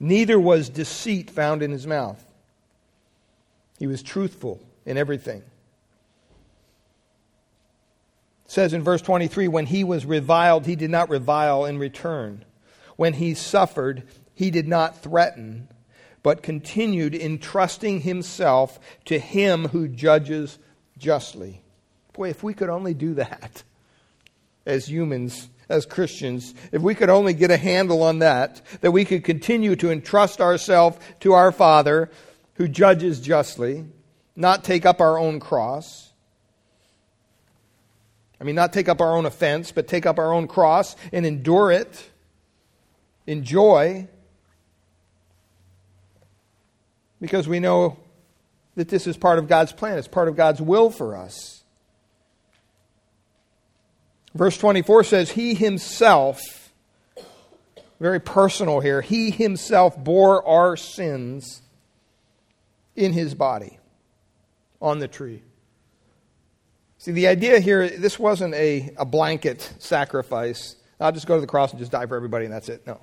[0.00, 2.24] Neither was deceit found in his mouth.
[3.78, 5.42] He was truthful in everything.
[8.44, 12.44] It says in verse 23 when he was reviled, he did not revile in return.
[12.96, 14.04] When he suffered,
[14.34, 15.68] he did not threaten,
[16.22, 20.58] but continued entrusting himself to him who judges
[20.98, 21.62] justly.
[22.12, 23.64] Boy, if we could only do that
[24.64, 29.04] as humans, as Christians, if we could only get a handle on that, that we
[29.04, 32.10] could continue to entrust ourselves to our Father
[32.54, 33.84] who judges justly,
[34.36, 36.12] not take up our own cross.
[38.40, 41.24] I mean, not take up our own offense, but take up our own cross and
[41.24, 42.10] endure it
[43.26, 44.08] in joy
[47.20, 47.98] because we know
[48.74, 51.62] that this is part of God's plan, it's part of God's will for us.
[54.34, 56.72] Verse 24 says, He Himself,
[57.98, 61.62] very personal here, He Himself bore our sins
[62.96, 63.78] in His body
[64.80, 65.42] on the tree.
[66.98, 70.76] See, the idea here, this wasn't a, a blanket sacrifice.
[70.98, 72.86] I'll just go to the cross and just die for everybody and that's it.
[72.86, 73.00] No.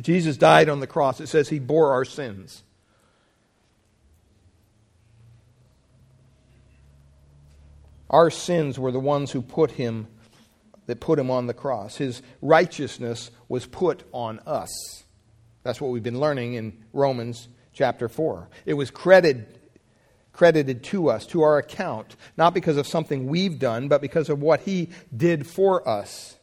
[0.00, 1.20] Jesus died on the cross.
[1.20, 2.62] It says he bore our sins.
[8.08, 10.06] Our sins were the ones who put him
[10.86, 11.96] that put him on the cross.
[11.96, 14.70] His righteousness was put on us.
[15.66, 18.48] That's what we've been learning in Romans chapter 4.
[18.64, 19.58] It was credited
[20.32, 24.42] credited to us, to our account, not because of something we've done, but because of
[24.42, 26.36] what he did for us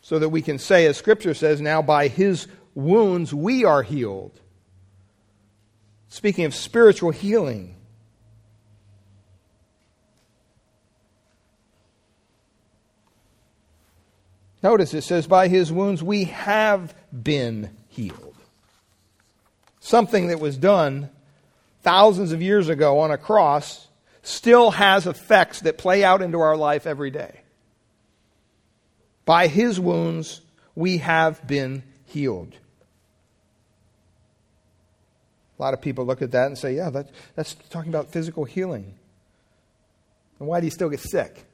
[0.00, 4.40] so that we can say, as Scripture says, now by his wounds we are healed.
[6.08, 7.76] Speaking of spiritual healing.
[14.62, 18.36] Notice it says, by his wounds we have been healed.
[19.80, 21.10] Something that was done
[21.82, 23.88] thousands of years ago on a cross
[24.22, 27.40] still has effects that play out into our life every day.
[29.24, 30.40] By his wounds
[30.76, 32.54] we have been healed.
[35.58, 38.44] A lot of people look at that and say, yeah, that, that's talking about physical
[38.44, 38.94] healing.
[40.38, 41.44] And why do you still get sick?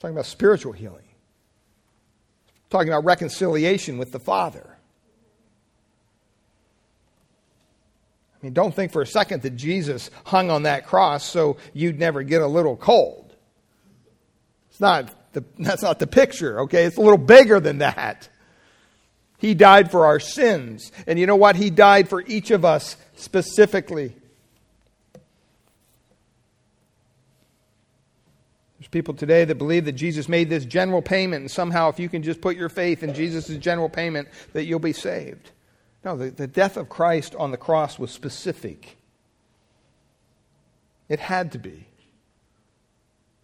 [0.00, 1.04] Talking about spiritual healing.
[2.70, 4.78] talking about reconciliation with the Father.
[8.34, 11.98] I mean, don't think for a second that Jesus hung on that cross so you'd
[11.98, 13.34] never get a little cold.
[14.70, 16.84] It's not the, that's not the picture, okay?
[16.84, 18.28] It's a little bigger than that.
[19.38, 20.92] He died for our sins.
[21.06, 21.56] And you know what?
[21.56, 24.14] He died for each of us specifically.
[28.90, 32.08] There's people today that believe that Jesus made this general payment, and somehow, if you
[32.08, 35.50] can just put your faith in Jesus' general payment, that you'll be saved.
[36.04, 38.96] No, the, the death of Christ on the cross was specific.
[41.08, 41.86] It had to be.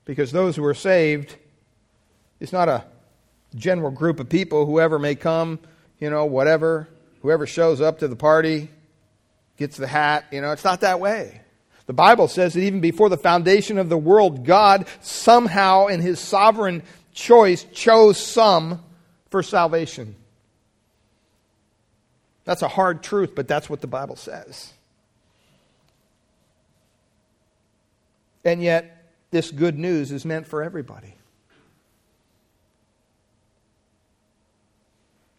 [0.06, 1.36] Because those who are saved,
[2.40, 2.84] it's not a
[3.54, 5.58] general group of people, whoever may come,
[5.98, 6.88] you know, whatever,
[7.22, 8.68] whoever shows up to the party
[9.56, 11.40] gets the hat, you know, it's not that way.
[11.86, 16.18] The Bible says that even before the foundation of the world, God somehow in his
[16.18, 16.82] sovereign
[17.12, 18.82] choice chose some
[19.30, 20.16] for salvation.
[22.44, 24.72] That's a hard truth, but that's what the Bible says.
[28.44, 31.14] And yet, this good news is meant for everybody.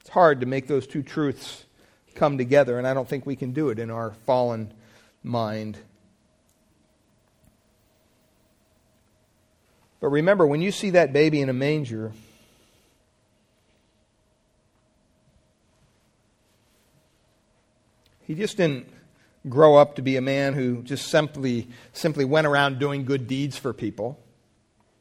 [0.01, 1.65] It's hard to make those two truths
[2.15, 4.73] come together, and I don't think we can do it in our fallen
[5.23, 5.77] mind.
[10.05, 12.11] But remember, when you see that baby in a manger,
[18.21, 18.87] he just didn't
[19.49, 23.57] grow up to be a man who just simply, simply went around doing good deeds
[23.57, 24.19] for people,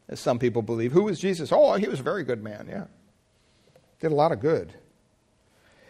[0.08, 0.92] as some people believe.
[0.92, 1.52] Who was Jesus?
[1.52, 2.84] Oh, he was a very good man, yeah.
[4.00, 4.72] Did a lot of good.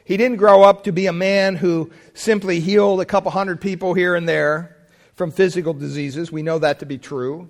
[0.05, 3.95] He didn't grow up to be a man who simply healed a couple hundred people
[3.95, 4.77] here and there
[5.15, 6.33] from physical diseases.
[6.33, 7.49] We know that to be true.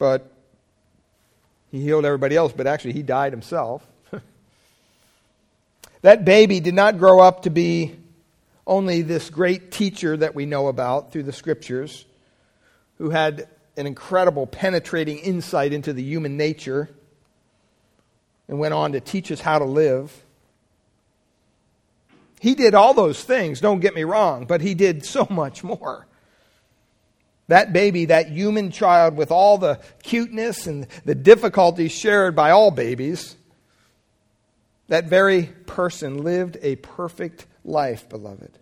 [0.00, 0.32] But
[1.70, 3.86] he healed everybody else, but actually he died himself.
[6.02, 7.94] That baby did not grow up to be
[8.66, 12.06] only this great teacher that we know about through the scriptures,
[12.96, 16.88] who had an incredible penetrating insight into the human nature
[18.48, 20.24] and went on to teach us how to live.
[22.40, 26.06] He did all those things, don't get me wrong, but he did so much more.
[27.50, 32.70] That baby, that human child with all the cuteness and the difficulties shared by all
[32.70, 33.34] babies,
[34.86, 38.56] that very person lived a perfect life, beloved.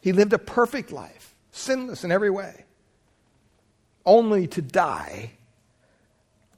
[0.00, 2.64] He lived a perfect life, sinless in every way,
[4.04, 5.30] only to die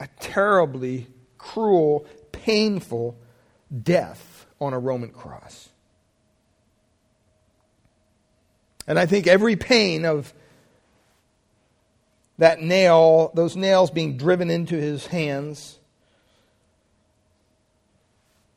[0.01, 3.19] a terribly cruel, painful
[3.83, 5.69] death on a Roman cross.
[8.87, 10.33] And I think every pain of
[12.41, 15.79] that nail, those nails being driven into his hands,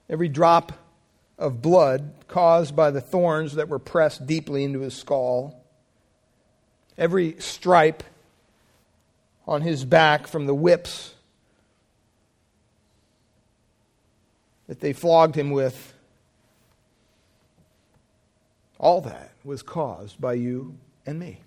[0.09, 0.71] every drop
[1.38, 5.61] of blood caused by the thorns that were pressed deeply into his skull,
[6.97, 8.03] every stripe
[9.45, 11.13] on his back from the whips
[14.67, 15.93] that they flogged him with,
[18.79, 21.41] all that was caused by you and me,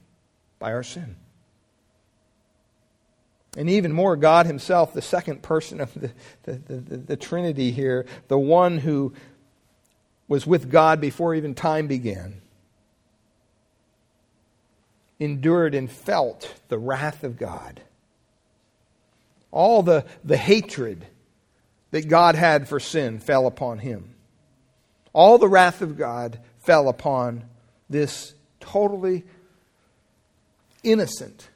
[0.59, 1.16] by our sin.
[3.57, 8.05] And even more, God Himself, the second person of the, the, the, the, Trinity here,
[8.29, 9.15] the one who
[10.29, 12.43] was with God before even time began,
[15.19, 17.81] endured and felt the wrath of God.
[19.51, 21.07] All the, the hatred
[21.93, 24.15] that God had for sin fell upon Him.
[25.15, 27.45] All the wrath of God fell upon
[27.89, 29.25] this totally
[30.83, 31.49] innocent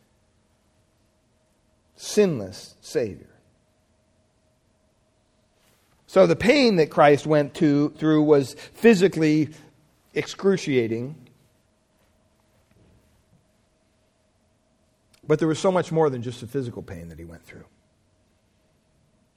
[2.01, 3.28] sinless Savior.
[6.07, 9.51] So the pain that Christ went to, through was physically
[10.14, 11.14] excruciating.
[15.26, 17.66] But there was so much more than just the physical pain that he went through.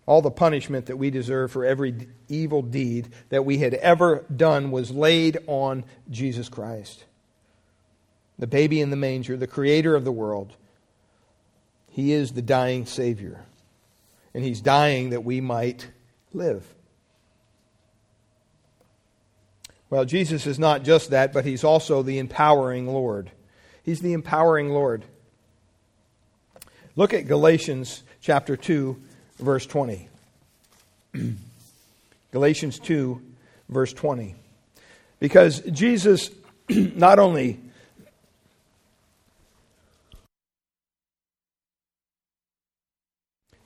[0.06, 4.72] All the punishment that we deserve for every evil deed that we had ever done
[4.72, 7.04] was laid on Jesus Christ.
[8.40, 10.56] The baby in the manger, the creator of the world,
[11.94, 13.40] he is the dying Savior.
[14.34, 15.88] And He's dying that we might
[16.34, 16.66] live.
[19.92, 23.30] Well, Jesus is not just that, but He's also the empowering Lord.
[23.84, 25.06] He's the empowering Lord.
[26.96, 29.00] Look at Galatians chapter 2,
[29.38, 30.10] verse 20.
[32.32, 33.22] Galatians 2,
[33.70, 34.34] verse 20.
[35.20, 36.32] Because Jesus
[36.70, 37.60] not only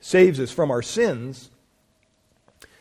[0.08, 1.50] saves us from our sins,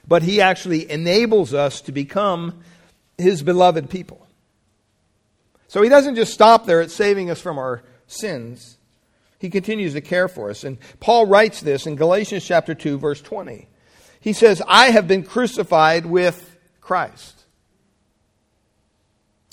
[0.08, 2.64] but he actually enables us to become
[3.18, 4.26] his beloved people.
[5.68, 8.78] So he doesn't just stop there at saving us from our sins.
[9.40, 10.64] He continues to care for us.
[10.64, 13.68] And Paul writes this in Galatians chapter 2 verse 20.
[14.22, 17.44] He says, "I have been crucified with Christ.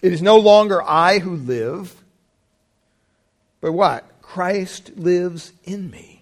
[0.00, 2.04] It is no longer I who live,
[3.60, 4.22] but what?
[4.22, 6.13] Christ lives in me."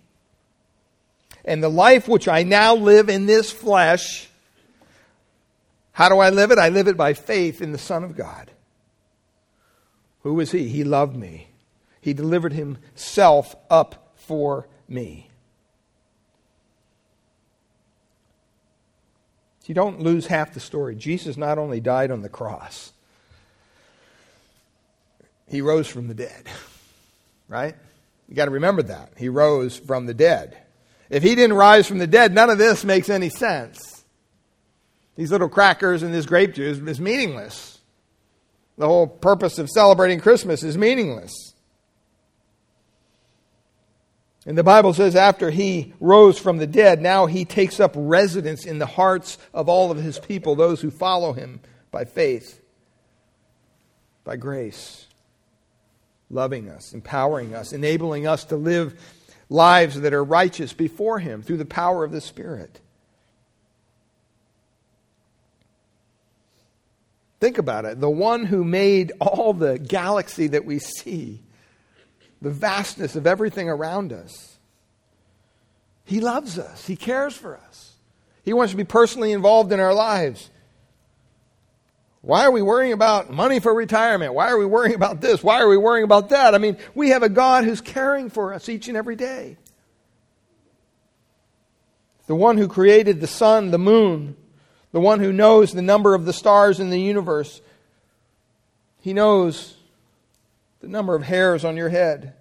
[1.45, 4.29] And the life which I now live in this flesh,
[5.93, 6.59] how do I live it?
[6.59, 8.51] I live it by faith in the Son of God.
[10.23, 10.69] Who is He?
[10.69, 11.49] He loved me.
[12.01, 15.29] He delivered Himself up for me.
[19.67, 20.95] You don't lose half the story.
[20.95, 22.93] Jesus not only died on the cross,
[25.49, 26.47] He rose from the dead.
[27.49, 27.75] Right?
[28.29, 29.13] You got to remember that.
[29.17, 30.57] He rose from the dead.
[31.13, 34.03] If he didn't rise from the dead, none of this makes any sense.
[35.15, 37.79] These little crackers and this grape juice is meaningless.
[38.79, 41.53] The whole purpose of celebrating Christmas is meaningless.
[44.47, 48.65] And the Bible says after he rose from the dead, now he takes up residence
[48.65, 51.61] in the hearts of all of his people, those who follow him
[51.91, 52.59] by faith,
[54.25, 55.07] by grace,
[56.31, 58.99] loving us, empowering us, enabling us to live
[59.53, 62.81] lives that are righteous before Him through the power of the Spirit.
[67.39, 68.01] Think about it.
[68.01, 71.41] The one who made all the galaxy that we see,
[72.41, 74.59] the vastness of everything around us,
[76.05, 76.87] He loves us.
[76.87, 77.95] He cares for us.
[78.45, 80.51] He wants to be personally involved in our lives.
[82.23, 84.33] Why are we worrying about money for retirement?
[84.33, 85.43] Why are we worrying about this?
[85.43, 86.55] Why are we worrying about that?
[86.55, 89.57] I mean, we have a God who's caring for us each and every day.
[92.29, 94.37] The one who created the sun, the moon,
[94.93, 97.61] the one who knows the number of the stars in the universe.
[99.01, 99.75] He knows
[100.81, 102.35] the number of hairs on your head.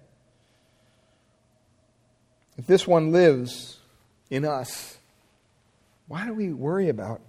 [2.56, 3.78] if this one lives
[4.30, 4.96] in us,
[6.06, 7.20] why do we worry about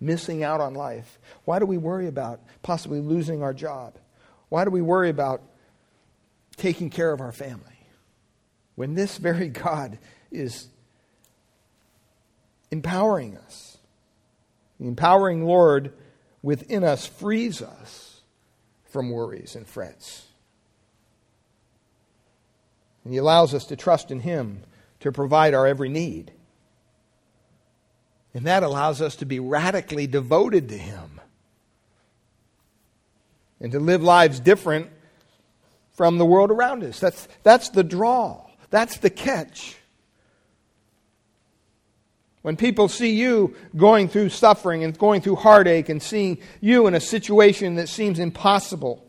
[0.00, 1.18] missing out on life?
[1.44, 3.96] Why do we worry about possibly losing our job?
[4.48, 5.42] Why do we worry about
[6.56, 7.62] taking care of our family?
[8.74, 9.98] When this very God
[10.30, 10.68] is
[12.70, 13.78] empowering us.
[14.78, 15.92] The empowering Lord
[16.42, 18.20] within us frees us
[18.84, 20.26] from worries and frets.
[23.04, 24.62] And He allows us to trust in Him
[25.00, 26.32] to provide our every need.
[28.36, 31.22] And that allows us to be radically devoted to Him
[33.58, 34.90] and to live lives different
[35.94, 37.00] from the world around us.
[37.00, 39.78] That's, that's the draw, that's the catch.
[42.42, 46.94] When people see you going through suffering and going through heartache and seeing you in
[46.94, 49.02] a situation that seems impossible,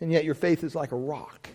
[0.00, 1.48] and yet your faith is like a rock.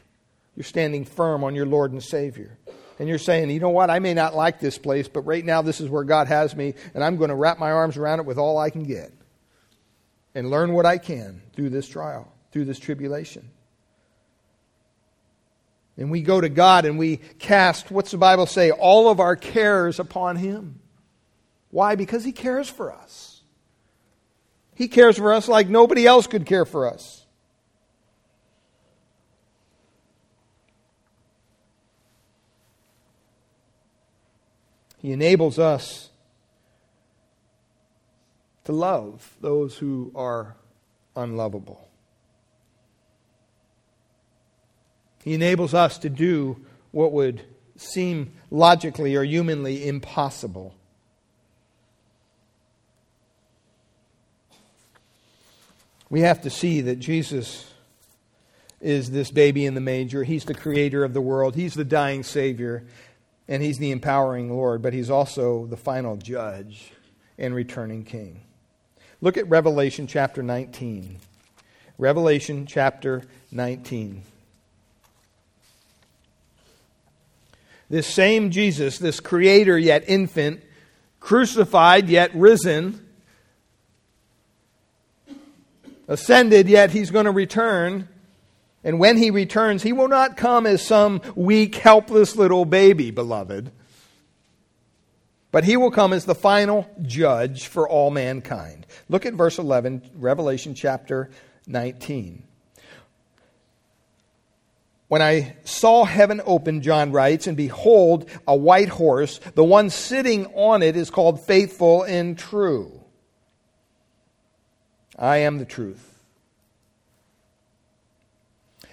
[0.57, 2.57] You're standing firm on your Lord and Savior.
[2.97, 5.61] And you're saying, you know what, I may not like this place, but right now
[5.61, 8.25] this is where God has me, and I'm going to wrap my arms around it
[8.25, 9.11] with all I can get
[10.33, 13.49] and learn what I can through this trial, through this tribulation.
[15.97, 18.71] And we go to God and we cast, what's the Bible say?
[18.71, 20.79] All of our cares upon Him.
[21.71, 21.95] Why?
[21.95, 23.41] Because He cares for us.
[24.73, 27.24] He cares for us like nobody else could care for us.
[35.05, 36.09] He enables us
[38.63, 40.55] to love those who are
[41.15, 41.87] unlovable.
[45.23, 47.43] He enables us to do what would
[47.77, 50.73] seem logically or humanly impossible.
[56.09, 57.71] We have to see that Jesus
[58.81, 60.23] is this baby in the manger.
[60.23, 61.53] He's the creator of the world.
[61.53, 62.85] He's the dying Savior.
[63.47, 64.81] And He's the empowering Lord.
[64.81, 66.91] But He's also the final judge
[67.37, 68.41] and returning King.
[69.21, 71.17] Look at Revelation chapter 19.
[71.97, 74.23] Revelation chapter 19.
[77.89, 80.61] This same Jesus, this creator yet infant,
[81.19, 83.05] crucified yet risen,
[86.07, 88.07] ascended yet he's going to return.
[88.85, 93.71] And when he returns, he will not come as some weak, helpless little baby, beloved.
[95.51, 98.85] But he will come as the final judge for all mankind.
[99.09, 101.31] Look at verse 11, Revelation chapter
[101.65, 102.43] 19.
[105.07, 109.39] When I saw heaven open, John writes, and behold, a white horse.
[109.55, 113.03] The one sitting on it is called faithful and true.
[115.17, 116.14] I am the truth.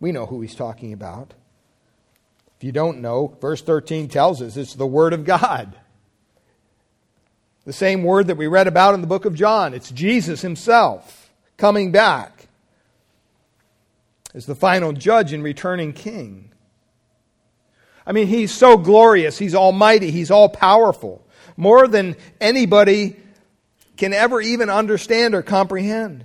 [0.00, 1.34] We know who he's talking about.
[2.56, 5.76] If you don't know, verse 13 tells us it's the Word of God.
[7.64, 9.74] The same word that we read about in the book of John.
[9.74, 12.48] It's Jesus himself coming back
[14.34, 16.50] as the final judge and returning king.
[18.06, 21.26] I mean, he's so glorious, he's almighty, he's all powerful,
[21.58, 23.16] more than anybody
[23.98, 26.24] can ever even understand or comprehend.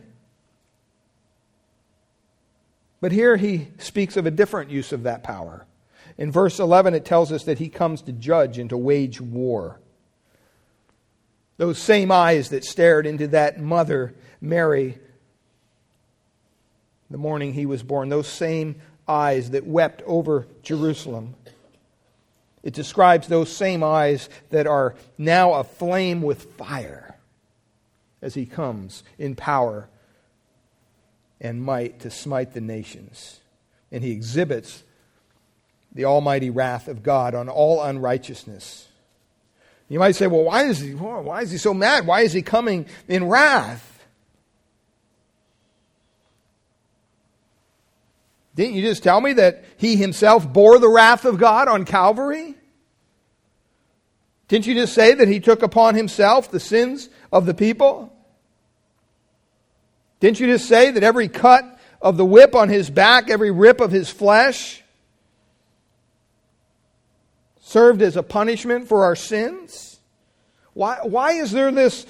[3.03, 5.65] But here he speaks of a different use of that power.
[6.17, 9.81] In verse 11, it tells us that he comes to judge and to wage war.
[11.57, 14.99] Those same eyes that stared into that mother, Mary,
[17.09, 21.35] the morning he was born, those same eyes that wept over Jerusalem.
[22.63, 27.17] It describes those same eyes that are now aflame with fire
[28.21, 29.89] as he comes in power
[31.43, 33.41] and might to smite the nations.
[33.91, 34.83] And he exhibits
[35.91, 38.87] the almighty wrath of God on all unrighteousness.
[39.89, 42.07] You might say, well, why is he, why is he so mad?
[42.07, 43.89] Why is he coming in wrath?
[48.55, 52.55] Didn't you just tell me that he himself bore the wrath of God on Calvary?
[54.47, 58.15] Didn't you just say that he took upon himself the sins of the people?
[60.23, 63.81] Didn't you just say that every cut of the whip on his back, every rip
[63.81, 64.81] of his flesh,
[67.59, 69.99] served as a punishment for our sins?
[70.75, 72.05] Why, why is there this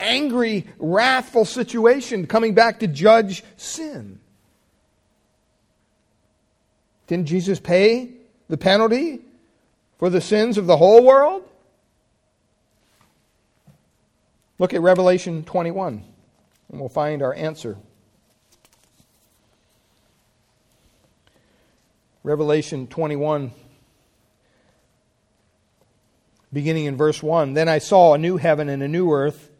[0.00, 4.18] angry, wrathful situation coming back to judge sin?
[7.06, 8.10] Didn't Jesus pay
[8.48, 9.20] the penalty
[10.00, 11.48] for the sins of the whole world?
[14.58, 16.02] Look at Revelation 21,
[16.74, 17.76] and we'll find our answer.
[22.24, 23.52] Revelation 21,
[26.52, 27.54] beginning in verse 1.
[27.54, 29.52] Then I saw a new heaven and a new earth.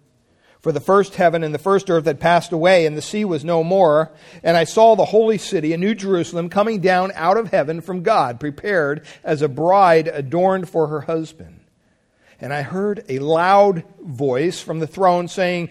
[0.58, 3.44] For the first heaven and the first earth had passed away, and the sea was
[3.44, 4.10] no more.
[4.42, 8.02] And I saw the holy city, a new Jerusalem, coming down out of heaven from
[8.02, 11.60] God, prepared as a bride adorned for her husband.
[12.40, 15.70] And I heard a loud voice from the throne saying,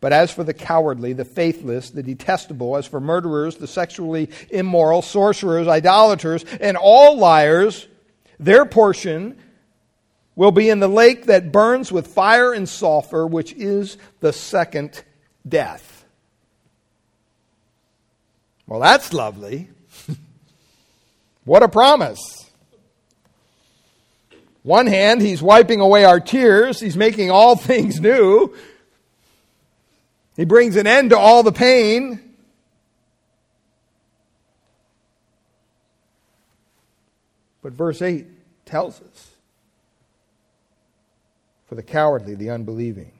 [0.00, 5.02] But as for the cowardly, the faithless, the detestable, as for murderers, the sexually immoral,
[5.02, 7.86] sorcerers, idolaters, and all liars,
[8.38, 9.36] their portion
[10.34, 15.04] will be in the lake that burns with fire and sulfur, which is the second
[15.46, 16.06] death.
[18.66, 19.68] Well, that's lovely.
[21.44, 22.50] what a promise.
[24.62, 28.54] One hand, he's wiping away our tears, he's making all things new.
[30.40, 32.18] He brings an end to all the pain.
[37.60, 38.26] But verse 8
[38.64, 39.32] tells us
[41.66, 43.12] for the cowardly, the unbelieving,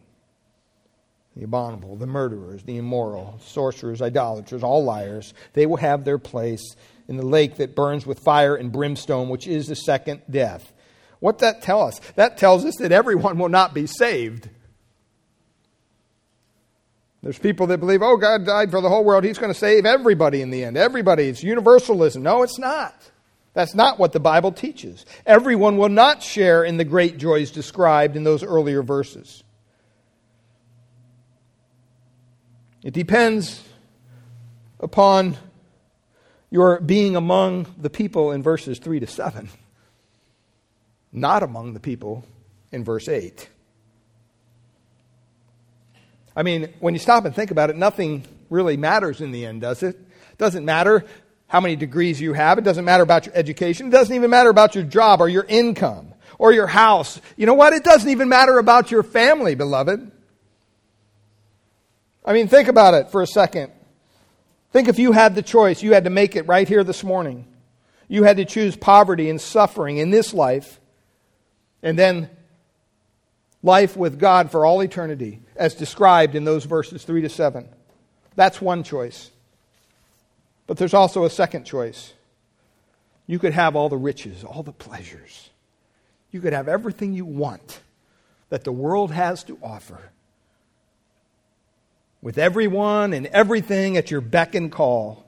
[1.36, 6.74] the abominable, the murderers, the immoral, sorcerers, idolaters, all liars, they will have their place
[7.06, 10.72] in the lake that burns with fire and brimstone, which is the second death.
[11.18, 12.00] What that tell us?
[12.14, 14.48] That tells us that everyone will not be saved.
[17.22, 19.24] There's people that believe, oh, God died for the whole world.
[19.24, 20.76] He's going to save everybody in the end.
[20.76, 21.24] Everybody.
[21.24, 22.22] It's universalism.
[22.22, 22.94] No, it's not.
[23.52, 25.04] That's not what the Bible teaches.
[25.26, 29.42] Everyone will not share in the great joys described in those earlier verses.
[32.82, 33.62] It depends
[34.78, 35.36] upon
[36.50, 39.50] your being among the people in verses 3 to 7,
[41.12, 42.24] not among the people
[42.72, 43.48] in verse 8.
[46.36, 49.60] I mean, when you stop and think about it, nothing really matters in the end,
[49.60, 49.96] does it?
[49.96, 51.04] It doesn't matter
[51.48, 52.58] how many degrees you have.
[52.58, 53.88] It doesn't matter about your education.
[53.88, 57.20] It doesn't even matter about your job or your income or your house.
[57.36, 57.72] You know what?
[57.72, 60.10] It doesn't even matter about your family, beloved.
[62.24, 63.72] I mean, think about it for a second.
[64.72, 67.46] Think if you had the choice, you had to make it right here this morning.
[68.08, 70.80] You had to choose poverty and suffering in this life,
[71.82, 72.30] and then
[73.62, 77.68] life with God for all eternity, as described in those verses 3 to 7.
[78.34, 79.30] That's one choice.
[80.66, 82.14] But there's also a second choice.
[83.26, 85.50] You could have all the riches, all the pleasures.
[86.30, 87.80] You could have everything you want
[88.48, 90.00] that the world has to offer
[92.22, 95.26] with everyone and everything at your beck and call.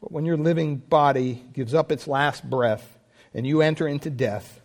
[0.00, 2.96] But when your living body gives up its last breath
[3.34, 4.60] and you enter into death,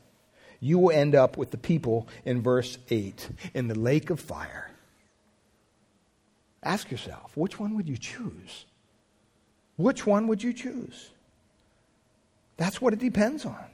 [0.64, 4.72] you will end up with the people in verse 8 in the lake of fire.
[6.64, 8.66] Ask yourself, which one would you choose?
[9.76, 11.10] Which one would you choose?
[12.56, 13.66] That's what it depends on.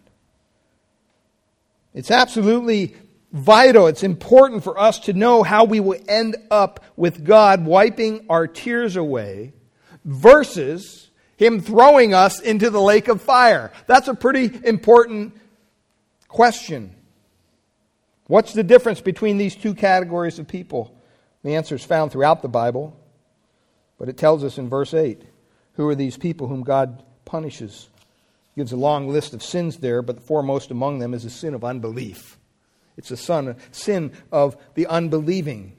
[1.93, 2.95] It's absolutely
[3.31, 8.25] vital, it's important for us to know how we will end up with God wiping
[8.29, 9.53] our tears away
[10.03, 13.71] versus Him throwing us into the lake of fire.
[13.85, 15.38] That's a pretty important
[16.29, 16.95] question.
[18.27, 20.95] What's the difference between these two categories of people?
[21.43, 22.97] The answer is found throughout the Bible,
[23.97, 25.21] but it tells us in verse 8
[25.73, 27.89] who are these people whom God punishes.
[28.53, 31.29] He gives a long list of sins there, but the foremost among them is the
[31.29, 32.37] sin of unbelief.
[32.97, 35.77] It's a son, sin of the unbelieving.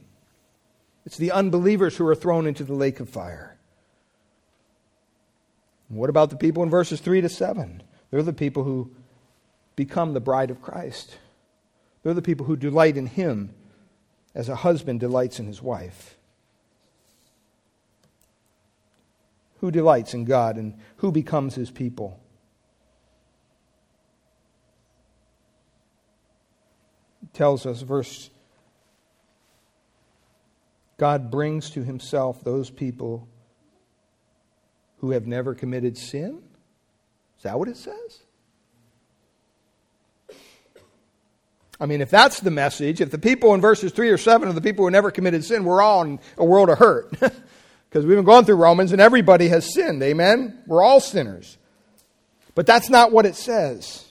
[1.04, 3.58] It's the unbelievers who are thrown into the lake of fire.
[5.88, 7.82] What about the people in verses 3 to 7?
[8.10, 8.90] They're the people who
[9.84, 11.16] become the bride of Christ.
[12.02, 13.54] They're the people who delight in Him
[14.34, 16.18] as a husband delights in his wife.
[19.60, 22.20] Who delights in God and who becomes his people?
[27.22, 28.28] It tells us, verse
[30.98, 33.26] God brings to himself those people
[34.98, 36.42] who have never committed sin?
[37.38, 38.20] Is that what it says?
[41.80, 44.52] I mean, if that's the message, if the people in verses 3 or 7 are
[44.52, 47.12] the people who never committed sin, we're all in a world of hurt.
[47.90, 50.00] Because we've been going through Romans and everybody has sinned.
[50.00, 50.62] Amen?
[50.64, 51.58] We're all sinners.
[52.54, 54.06] But that's not what it says.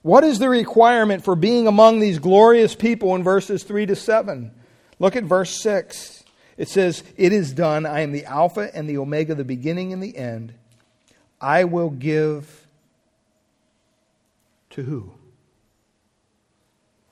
[0.00, 4.50] What is the requirement for being among these glorious people in verses 3 to 7?
[4.98, 6.24] Look at verse 6.
[6.56, 7.84] It says, It is done.
[7.84, 10.54] I am the Alpha and the Omega, the beginning and the end.
[11.42, 12.66] I will give
[14.70, 15.12] to who?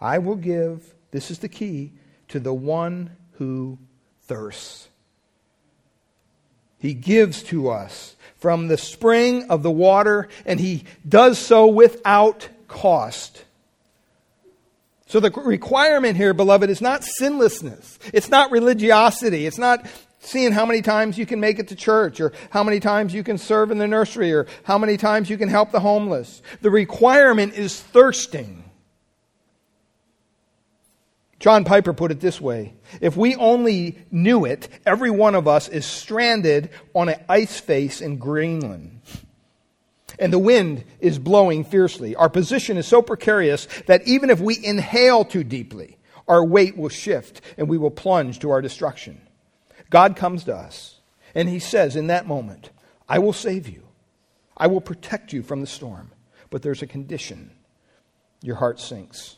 [0.01, 1.92] I will give, this is the key,
[2.28, 3.78] to the one who
[4.22, 4.88] thirsts.
[6.78, 12.49] He gives to us from the spring of the water, and he does so without
[12.68, 13.44] cost.
[15.07, 17.99] So the requirement here, beloved, is not sinlessness.
[18.12, 19.46] It's not religiosity.
[19.46, 19.86] It's not
[20.20, 23.24] seeing how many times you can make it to church or how many times you
[23.24, 26.42] can serve in the nursery or how many times you can help the homeless.
[26.61, 28.57] The requirement is thirsting.
[31.39, 35.68] John Piper put it this way If we only knew it, every one of us
[35.68, 39.01] is stranded on an ice face in Greenland.
[40.18, 42.16] And the wind is blowing fiercely.
[42.16, 46.89] Our position is so precarious that even if we inhale too deeply, our weight will
[46.89, 49.20] shift and we will plunge to our destruction.
[49.91, 50.99] God comes to us
[51.34, 52.70] and he says in that moment,
[53.09, 53.84] I will save you.
[54.57, 56.11] I will protect you from the storm.
[56.51, 57.53] But there's a condition.
[58.43, 59.38] Your heart sinks.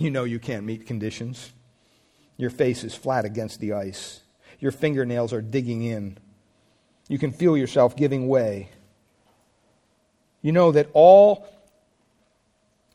[0.00, 1.52] You know you can't meet conditions.
[2.38, 4.20] Your face is flat against the ice.
[4.58, 6.16] Your fingernails are digging in.
[7.06, 8.70] You can feel yourself giving way.
[10.40, 11.46] You know that all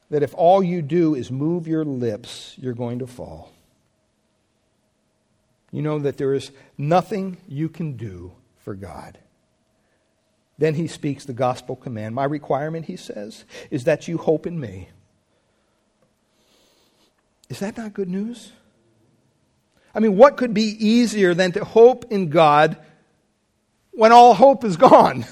[0.10, 3.51] that if all you do is move your lips, you're going to fall.
[5.72, 9.18] You know that there is nothing you can do for God.
[10.58, 12.16] Then he speaks the gospel command.
[12.16, 14.89] My requirement, he says, is that you hope in me.
[17.50, 18.52] Is that not good news?
[19.93, 22.78] I mean, what could be easier than to hope in God
[23.91, 25.26] when all hope is gone?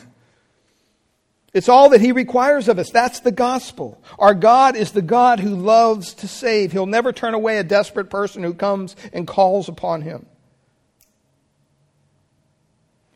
[1.53, 2.89] It's all that He requires of us.
[2.89, 4.01] That's the gospel.
[4.18, 6.72] Our God is the God who loves to save.
[6.72, 10.26] He'll never turn away a desperate person who comes and calls upon Him.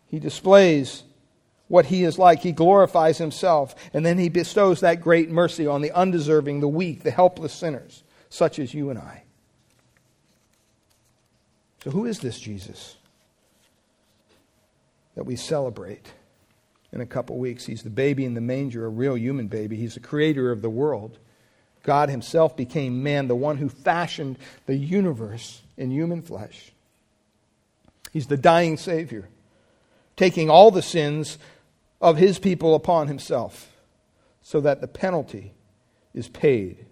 [0.07, 1.03] He displays
[1.67, 2.41] what He is like.
[2.41, 7.03] He glorifies Himself, and then He bestows that great mercy on the undeserving, the weak,
[7.03, 9.23] the helpless sinners such as you and I.
[11.83, 12.97] So, who is this Jesus
[15.15, 16.11] that we celebrate
[16.91, 17.65] in a couple weeks?
[17.65, 19.77] He's the baby in the manger, a real human baby.
[19.77, 21.17] He's the creator of the world.
[21.83, 26.73] God Himself became man, the one who fashioned the universe in human flesh.
[28.11, 29.29] He's the dying Savior,
[30.15, 31.37] taking all the sins
[32.01, 33.71] of His people upon Himself
[34.41, 35.53] so that the penalty
[36.13, 36.86] is paid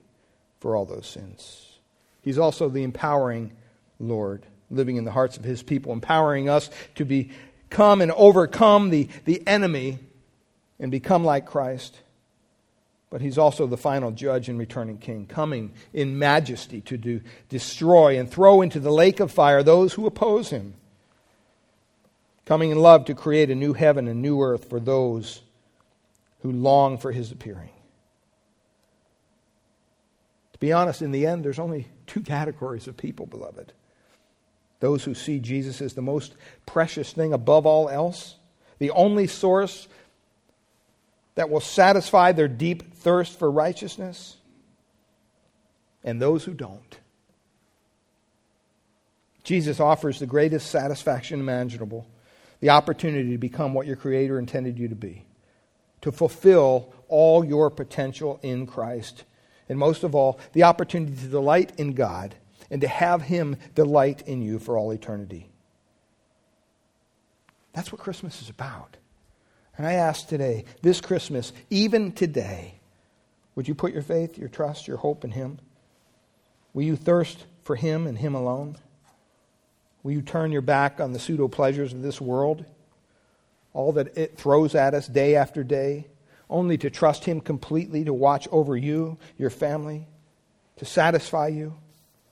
[0.66, 1.78] for all those sins.
[2.24, 3.52] He's also the empowering
[4.00, 9.08] Lord, living in the hearts of his people, empowering us to become and overcome the,
[9.26, 10.00] the enemy
[10.80, 12.00] and become like Christ.
[13.12, 18.18] But he's also the final judge and returning king, coming in majesty to do, destroy
[18.18, 20.74] and throw into the lake of fire those who oppose him.
[22.46, 25.44] Coming in love to create a new heaven and new earth for those
[26.42, 27.70] who long for his appearing.
[30.56, 33.74] To be honest, in the end, there's only two categories of people, beloved.
[34.80, 36.34] Those who see Jesus as the most
[36.66, 38.38] precious thing above all else,
[38.80, 39.90] the only source
[41.36, 44.38] that will satisfy their deep thirst for righteousness.
[46.06, 47.00] and those who don't.
[49.44, 52.08] Jesus offers the greatest satisfaction imaginable
[52.62, 55.26] the opportunity to become what your Creator intended you to be,
[56.02, 59.24] to fulfill all your potential in Christ,
[59.68, 62.36] and most of all, the opportunity to delight in God
[62.70, 65.50] and to have Him delight in you for all eternity.
[67.74, 68.98] That's what Christmas is about.
[69.78, 72.80] And I ask today, this Christmas, even today,
[73.56, 75.60] would you put your faith, your trust, your hope in Him?
[76.74, 78.78] Will you thirst for Him and Him alone?
[80.04, 82.66] Will you turn your back on the pseudo pleasures of this world?
[83.74, 86.08] All that it throws at us day after day,
[86.50, 90.08] only to trust Him completely to watch over you, your family,
[90.78, 91.76] to satisfy you,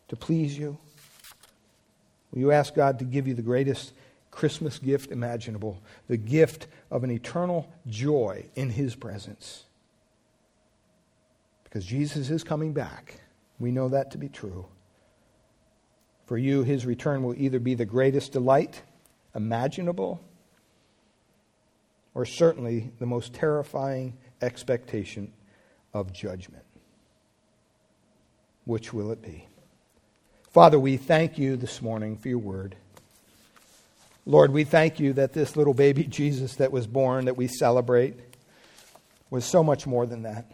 [0.10, 0.78] to please you?
[2.32, 3.94] Will you ask God to give you the greatest
[4.32, 9.66] Christmas gift imaginable the gift of an eternal joy in His presence?
[11.64, 13.20] Because Jesus is coming back.
[13.60, 14.68] We know that to be true.
[16.26, 18.82] For you, his return will either be the greatest delight
[19.36, 20.22] imaginable
[22.14, 25.32] or certainly the most terrifying expectation
[25.94, 26.64] of judgment.
[28.66, 29.48] Which will it be?
[30.52, 32.76] Father, we thank you this morning for your word.
[34.26, 38.16] Lord, we thank you that this little baby Jesus that was born, that we celebrate,
[39.30, 40.46] was so much more than that.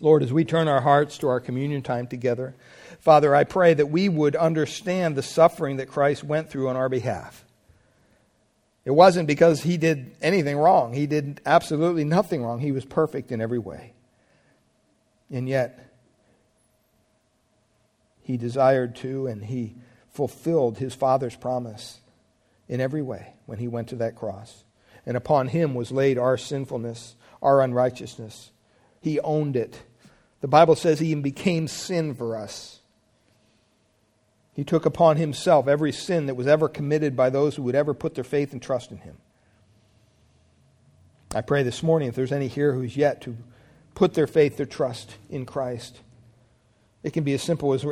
[0.00, 2.54] Lord, as we turn our hearts to our communion time together,
[3.00, 6.88] Father, I pray that we would understand the suffering that Christ went through on our
[6.88, 7.43] behalf.
[8.84, 10.92] It wasn't because he did anything wrong.
[10.92, 12.60] He did absolutely nothing wrong.
[12.60, 13.94] He was perfect in every way.
[15.30, 15.90] And yet,
[18.22, 19.76] he desired to and he
[20.10, 22.00] fulfilled his Father's promise
[22.68, 24.64] in every way when he went to that cross.
[25.06, 28.50] And upon him was laid our sinfulness, our unrighteousness.
[29.00, 29.82] He owned it.
[30.40, 32.80] The Bible says he even became sin for us.
[34.54, 37.92] He took upon himself every sin that was ever committed by those who would ever
[37.92, 39.16] put their faith and trust in him.
[41.34, 43.36] I pray this morning if there's any here who's yet to
[43.96, 46.00] put their faith, their trust in Christ,
[47.02, 47.84] it can be as simple as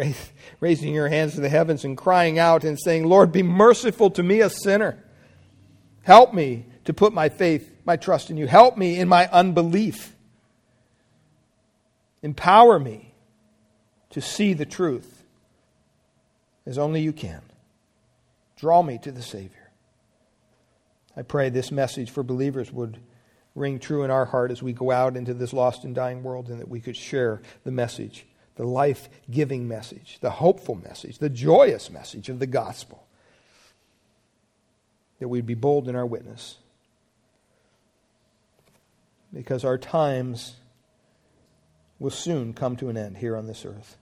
[0.60, 4.22] raising your hands to the heavens and crying out and saying, Lord, be merciful to
[4.22, 5.02] me, a sinner.
[6.02, 8.46] Help me to put my faith, my trust in you.
[8.46, 10.14] Help me in my unbelief.
[12.22, 13.14] Empower me
[14.10, 15.21] to see the truth
[16.66, 17.42] as only you can.
[18.56, 19.70] Draw me to the Savior.
[21.16, 22.98] I pray this message for believers would
[23.54, 26.48] ring true in our heart as we go out into this lost and dying world
[26.48, 31.28] and that we could share the message, the life giving message, the hopeful message, the
[31.28, 33.06] joyous message of the gospel.
[35.18, 36.56] That we'd be bold in our witness.
[39.32, 40.56] Because our times
[41.98, 43.96] will soon come to an end here on this earth.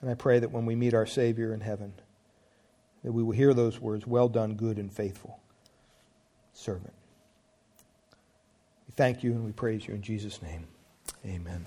[0.00, 1.92] And I pray that when we meet our Savior in heaven,
[3.04, 5.40] that we will hear those words, Well done, good and faithful
[6.52, 6.92] servant.
[8.88, 10.66] We thank you and we praise you in Jesus' name.
[11.24, 11.66] Amen.